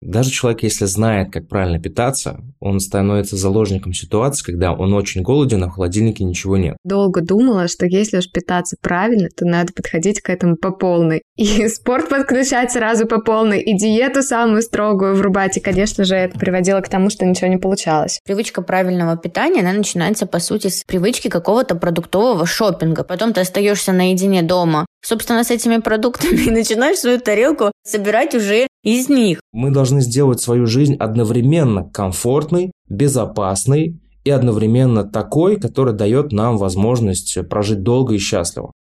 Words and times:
Даже 0.00 0.30
человек, 0.30 0.62
если 0.62 0.86
знает, 0.86 1.30
как 1.30 1.46
правильно 1.46 1.78
питаться, 1.78 2.40
он 2.58 2.80
становится 2.80 3.36
заложником 3.36 3.92
ситуации, 3.92 4.44
когда 4.44 4.72
он 4.72 4.94
очень 4.94 5.22
голоден, 5.22 5.62
а 5.62 5.68
в 5.68 5.72
холодильнике 5.72 6.24
ничего 6.24 6.56
нет. 6.56 6.76
Долго 6.84 7.20
думала, 7.20 7.68
что 7.68 7.84
если 7.84 8.18
уж 8.18 8.30
питаться 8.30 8.76
правильно, 8.80 9.28
то 9.36 9.44
надо 9.44 9.72
подходить 9.74 10.22
к 10.22 10.30
этому 10.30 10.56
по 10.56 10.70
полной. 10.70 11.22
И 11.36 11.68
спорт 11.68 12.08
подключать 12.08 12.72
сразу 12.72 13.06
по 13.06 13.20
полной, 13.20 13.60
и 13.60 13.76
диету 13.76 14.22
самую 14.22 14.62
строгую 14.62 15.16
врубать. 15.16 15.58
И, 15.58 15.60
конечно 15.60 16.04
же, 16.04 16.14
это 16.14 16.38
приводило 16.38 16.80
к 16.80 16.88
тому, 16.88 17.10
что 17.10 17.26
ничего 17.26 17.48
не 17.48 17.58
получалось. 17.58 18.20
Привычка 18.24 18.62
правильного 18.62 19.18
питания, 19.18 19.60
она 19.60 19.74
начинается, 19.74 20.26
по 20.26 20.38
сути, 20.38 20.68
с 20.68 20.82
привычки 20.84 21.28
какого-то 21.28 21.74
продуктового 21.74 22.46
шопинга. 22.46 23.04
Потом 23.04 23.34
ты 23.34 23.42
остаешься 23.42 23.92
наедине 23.92 24.42
дома, 24.42 24.86
собственно, 25.02 25.44
с 25.44 25.50
этими 25.50 25.78
продуктами 25.78 26.36
и 26.46 26.50
начинаешь 26.50 26.98
свою 26.98 27.18
тарелку 27.18 27.72
собирать 27.84 28.34
уже 28.34 28.66
из 28.82 29.08
них. 29.08 29.40
Мы 29.52 29.70
должны 29.70 30.00
сделать 30.00 30.40
свою 30.40 30.66
жизнь 30.66 30.96
одновременно 30.96 31.88
комфортной, 31.90 32.72
безопасной 32.88 34.00
и 34.24 34.30
одновременно 34.30 35.04
такой, 35.04 35.58
который 35.58 35.94
дает 35.94 36.32
нам 36.32 36.58
возможность 36.58 37.38
прожить 37.48 37.82
долго 37.82 38.14
и 38.14 38.18
счастливо. 38.18 38.72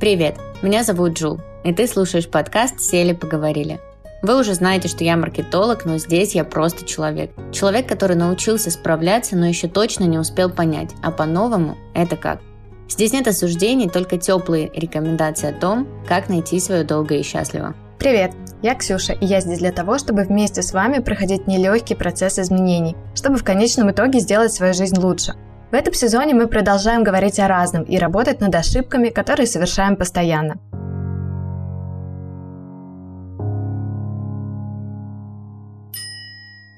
Привет, 0.00 0.36
меня 0.62 0.84
зовут 0.84 1.18
Джул, 1.18 1.40
и 1.64 1.72
ты 1.72 1.88
слушаешь 1.88 2.28
подкаст 2.28 2.80
«Сели, 2.80 3.12
поговорили». 3.12 3.80
Вы 4.20 4.40
уже 4.40 4.54
знаете, 4.54 4.88
что 4.88 5.04
я 5.04 5.16
маркетолог, 5.16 5.84
но 5.84 5.96
здесь 5.98 6.34
я 6.34 6.42
просто 6.42 6.84
человек. 6.84 7.30
Человек, 7.52 7.86
который 7.86 8.16
научился 8.16 8.70
справляться, 8.70 9.36
но 9.36 9.46
еще 9.46 9.68
точно 9.68 10.04
не 10.04 10.18
успел 10.18 10.50
понять, 10.50 10.90
а 11.04 11.12
по-новому 11.12 11.76
это 11.94 12.16
как. 12.16 12.40
Здесь 12.88 13.12
нет 13.12 13.28
осуждений, 13.28 13.88
только 13.88 14.18
теплые 14.18 14.72
рекомендации 14.74 15.50
о 15.50 15.52
том, 15.52 15.86
как 16.08 16.28
найти 16.28 16.58
свое 16.58 16.82
долго 16.82 17.14
и 17.14 17.22
счастливо. 17.22 17.76
Привет, 18.00 18.32
я 18.60 18.74
Ксюша, 18.74 19.12
и 19.12 19.24
я 19.24 19.40
здесь 19.40 19.58
для 19.58 19.70
того, 19.70 19.98
чтобы 19.98 20.24
вместе 20.24 20.62
с 20.62 20.72
вами 20.72 20.98
проходить 20.98 21.46
нелегкий 21.46 21.94
процесс 21.94 22.40
изменений, 22.40 22.96
чтобы 23.14 23.36
в 23.36 23.44
конечном 23.44 23.92
итоге 23.92 24.18
сделать 24.18 24.52
свою 24.52 24.74
жизнь 24.74 24.98
лучше. 24.98 25.34
В 25.70 25.74
этом 25.74 25.94
сезоне 25.94 26.34
мы 26.34 26.48
продолжаем 26.48 27.04
говорить 27.04 27.38
о 27.38 27.46
разном 27.46 27.84
и 27.84 27.98
работать 27.98 28.40
над 28.40 28.54
ошибками, 28.54 29.10
которые 29.10 29.46
совершаем 29.46 29.96
постоянно. 29.96 30.58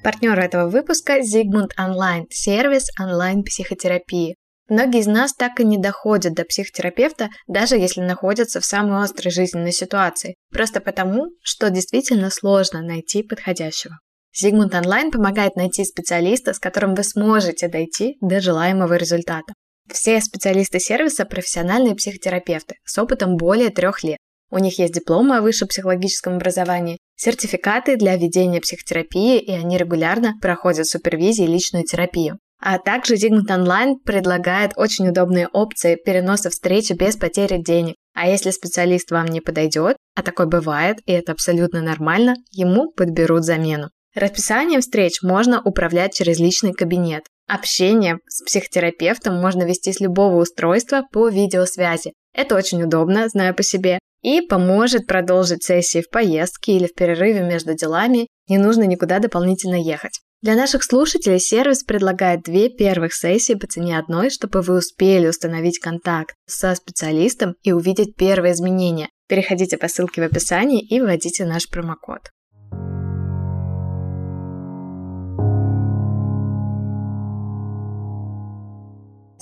Партнер 0.02 0.38
этого 0.38 0.70
выпуска– 0.70 1.18
Zigmund 1.20 1.72
Online, 1.78 2.24
сервис 2.30 2.88
онлайн-психотерапии. 2.98 4.34
Многие 4.70 5.00
из 5.00 5.06
нас 5.06 5.34
так 5.34 5.60
и 5.60 5.64
не 5.64 5.76
доходят 5.76 6.32
до 6.32 6.44
психотерапевта, 6.44 7.28
даже 7.46 7.76
если 7.76 8.00
находятся 8.00 8.60
в 8.60 8.64
самой 8.64 9.02
острой 9.02 9.30
жизненной 9.30 9.72
ситуации, 9.72 10.36
просто 10.50 10.80
потому, 10.80 11.26
что 11.42 11.68
действительно 11.68 12.30
сложно 12.30 12.80
найти 12.80 13.22
подходящего. 13.22 13.98
Зигмунд 14.34 14.74
Онлайн 14.74 15.10
помогает 15.10 15.56
найти 15.56 15.84
специалиста, 15.84 16.54
с 16.54 16.58
которым 16.58 16.94
вы 16.94 17.04
сможете 17.04 17.68
дойти 17.68 18.16
до 18.22 18.40
желаемого 18.40 18.94
результата. 18.94 19.52
Все 19.92 20.18
специалисты 20.22 20.80
сервиса– 20.80 21.24
профессиональные 21.26 21.94
психотерапевты 21.94 22.76
с 22.86 22.96
опытом 22.96 23.36
более 23.36 23.68
трех 23.68 24.02
лет. 24.02 24.18
У 24.50 24.56
них 24.58 24.78
есть 24.78 24.94
дипломы 24.94 25.36
о 25.36 25.42
высшем 25.42 25.68
психологическом 25.68 26.36
образовании, 26.36 26.98
сертификаты 27.20 27.96
для 27.96 28.16
ведения 28.16 28.60
психотерапии, 28.60 29.38
и 29.38 29.52
они 29.52 29.76
регулярно 29.76 30.34
проходят 30.40 30.86
супервизии 30.86 31.44
и 31.44 31.48
личную 31.48 31.84
терапию. 31.84 32.38
А 32.62 32.78
также 32.78 33.14
Zigmund 33.14 33.48
Online 33.48 33.94
предлагает 34.04 34.72
очень 34.76 35.08
удобные 35.08 35.48
опции 35.48 35.96
переноса 35.96 36.50
встречи 36.50 36.92
без 36.92 37.16
потери 37.16 37.58
денег. 37.58 37.94
А 38.14 38.28
если 38.28 38.50
специалист 38.50 39.10
вам 39.10 39.26
не 39.26 39.41
подойдет, 39.41 39.96
а 40.14 40.22
такое 40.22 40.46
бывает, 40.46 40.98
и 41.06 41.12
это 41.12 41.32
абсолютно 41.32 41.80
нормально, 41.80 42.34
ему 42.52 42.91
подберут 42.92 43.44
замену. 43.44 43.91
Расписанием 44.14 44.80
встреч 44.80 45.22
можно 45.22 45.62
управлять 45.62 46.14
через 46.14 46.38
личный 46.38 46.72
кабинет. 46.72 47.25
Общение 47.47 48.19
с 48.28 48.44
психотерапевтом 48.44 49.41
можно 49.41 49.62
вести 49.62 49.92
с 49.92 50.00
любого 50.00 50.41
устройства 50.41 51.02
по 51.12 51.28
видеосвязи. 51.28 52.12
Это 52.34 52.54
очень 52.54 52.82
удобно, 52.82 53.28
знаю 53.28 53.54
по 53.54 53.62
себе, 53.62 53.98
и 54.22 54.41
поможет 54.41 55.06
продолжить 55.06 55.64
сессии 55.64 56.02
в 56.02 56.10
поездке 56.10 56.72
или 56.72 56.86
в 56.86 56.94
перерыве 56.94 57.41
между 57.41 57.74
делами, 57.74 58.28
не 58.48 58.58
нужно 58.58 58.84
никуда 58.84 59.18
дополнительно 59.18 59.76
ехать. 59.76 60.20
Для 60.42 60.56
наших 60.56 60.84
слушателей 60.84 61.38
сервис 61.38 61.84
предлагает 61.84 62.42
две 62.42 62.70
первых 62.70 63.12
сессии 63.12 63.54
по 63.54 63.66
цене 63.66 63.98
одной, 63.98 64.30
чтобы 64.30 64.62
вы 64.62 64.78
успели 64.78 65.28
установить 65.28 65.78
контакт 65.78 66.34
со 66.46 66.74
специалистом 66.74 67.56
и 67.62 67.72
увидеть 67.72 68.16
первые 68.16 68.54
изменения. 68.54 69.08
Переходите 69.28 69.76
по 69.76 69.88
ссылке 69.88 70.22
в 70.22 70.24
описании 70.24 70.82
и 70.82 71.00
вводите 71.00 71.44
наш 71.44 71.69
промокод. 71.69 72.30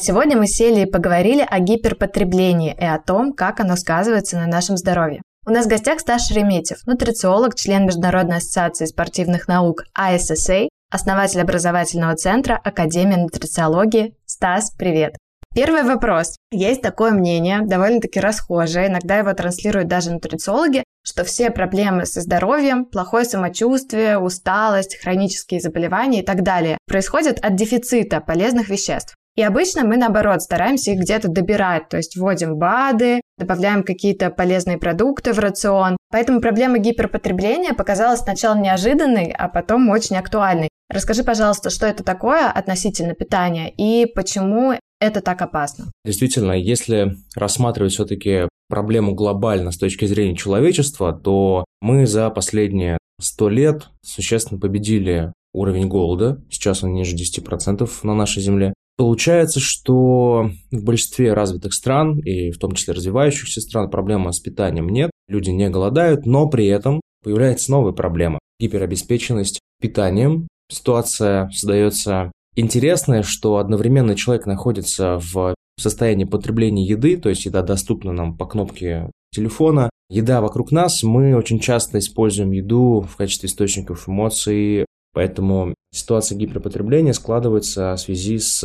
Сегодня 0.00 0.36
мы 0.36 0.47
сели 0.47 0.82
и 0.82 0.91
поговорили 0.91 1.44
о 1.44 1.59
гиперпотреблении 1.59 2.72
и 2.72 2.84
о 2.84 3.00
том, 3.00 3.32
как 3.32 3.59
оно 3.59 3.75
сказывается 3.75 4.36
на 4.36 4.47
нашем 4.47 4.76
здоровье. 4.76 5.22
У 5.44 5.50
нас 5.50 5.66
в 5.66 5.69
гостях 5.69 5.98
Стас 5.98 6.28
Шереметьев, 6.28 6.86
нутрициолог, 6.86 7.56
член 7.56 7.84
Международной 7.84 8.36
ассоциации 8.36 8.84
спортивных 8.84 9.48
наук 9.48 9.82
ISSA 9.98 10.69
основатель 10.91 11.41
образовательного 11.41 12.14
центра 12.14 12.54
Академия 12.62 13.16
нутрициологии. 13.16 14.14
Стас, 14.25 14.70
привет! 14.78 15.16
Первый 15.53 15.82
вопрос. 15.82 16.36
Есть 16.53 16.82
такое 16.82 17.10
мнение, 17.10 17.62
довольно-таки 17.62 18.20
расхожее, 18.20 18.86
иногда 18.86 19.19
его 19.19 19.32
транслируют 19.32 19.88
даже 19.88 20.12
нутрициологи, 20.12 20.84
что 21.03 21.25
все 21.25 21.50
проблемы 21.50 22.06
со 22.06 22.20
здоровьем, 22.20 22.84
плохое 22.84 23.25
самочувствие, 23.25 24.19
усталость, 24.19 24.97
хронические 25.03 25.60
заболевания 25.60 26.20
и 26.20 26.25
так 26.25 26.42
далее 26.42 26.78
происходят 26.86 27.44
от 27.44 27.56
дефицита 27.56 28.20
полезных 28.20 28.69
веществ. 28.69 29.16
И 29.38 29.43
обычно 29.43 29.84
мы, 29.84 29.97
наоборот, 29.97 30.43
стараемся 30.43 30.91
их 30.91 30.99
где-то 30.99 31.28
добирать, 31.28 31.88
то 31.88 31.97
есть 31.97 32.16
вводим 32.16 32.56
БАДы, 32.56 33.21
добавляем 33.38 33.84
какие-то 33.84 34.31
полезные 34.31 34.78
продукты 34.78 35.32
в 35.32 35.38
рацион. 35.38 35.97
Поэтому 36.10 36.41
проблема 36.41 36.78
гиперпотребления 36.78 37.72
показалась 37.72 38.19
сначала 38.19 38.59
неожиданной, 38.59 39.31
а 39.31 39.47
потом 39.47 39.91
очень 39.91 40.16
актуальной. 40.16 40.69
Расскажи, 40.93 41.22
пожалуйста, 41.22 41.71
что 41.71 41.87
это 41.87 42.03
такое 42.03 42.50
относительно 42.50 43.15
питания 43.15 43.72
и 43.77 44.06
почему 44.12 44.75
это 45.00 45.21
так 45.21 45.41
опасно? 45.41 45.84
Действительно, 46.04 46.54
если 46.54 47.15
рассматривать 47.37 47.93
все-таки 47.93 48.48
проблему 48.69 49.15
глобально 49.15 49.71
с 49.71 49.78
точки 49.78 50.06
зрения 50.06 50.34
человечества, 50.34 51.12
то 51.12 51.65
мы 51.81 52.09
за 52.09 52.28
последние 52.31 52.98
сто 53.21 53.48
лет 53.48 53.91
существенно 54.03 54.59
победили 54.59 55.32
уровень 55.53 55.87
голода. 55.87 56.43
Сейчас 56.50 56.82
он 56.82 56.93
ниже 56.94 57.15
10% 57.15 57.88
на 58.03 58.15
нашей 58.16 58.43
Земле. 58.43 58.75
Получается, 58.98 59.60
что 59.60 60.50
в 60.72 60.84
большинстве 60.84 61.32
развитых 61.32 61.72
стран, 61.72 62.19
и 62.19 62.50
в 62.50 62.59
том 62.59 62.72
числе 62.72 62.94
развивающихся 62.94 63.60
стран, 63.60 63.91
проблемы 63.91 64.32
с 64.32 64.41
питанием 64.41 64.88
нет, 64.88 65.12
люди 65.28 65.50
не 65.50 65.70
голодают, 65.70 66.26
но 66.26 66.48
при 66.48 66.66
этом 66.66 67.00
появляется 67.22 67.70
новая 67.70 67.92
проблема– 67.92 68.41
гиперобеспеченность 68.60 69.60
питанием. 69.81 70.48
Ситуация 70.69 71.48
создается 71.50 72.32
интересная, 72.56 73.22
что 73.22 73.59
одновременно 73.59 74.16
человек 74.16 74.47
находится 74.47 75.20
в 75.32 75.54
состоянии 75.78 76.25
потребления 76.25 76.84
еды, 76.84 77.16
то 77.19 77.28
есть 77.28 77.44
еда 77.44 77.62
доступна 77.62 78.10
нам 78.12 78.36
по 78.36 78.47
кнопке 78.47 79.12
телефона. 79.32 79.91
Еда 80.10 80.41
вокруг 80.41 80.72
нас, 80.72 81.04
мы 81.04 81.36
очень 81.36 81.60
часто 81.60 82.00
используем 82.00 82.50
еду 82.50 83.06
в 83.09 83.15
качестве 83.15 83.47
источников 83.47 84.09
эмоций, 84.09 84.86
Поэтому 85.19 85.75
ситуация 85.93 86.39
гиперпотребления 86.39 87.12
складывается 87.12 87.97
в 87.97 88.01
связи 88.01 88.39
с 88.39 88.62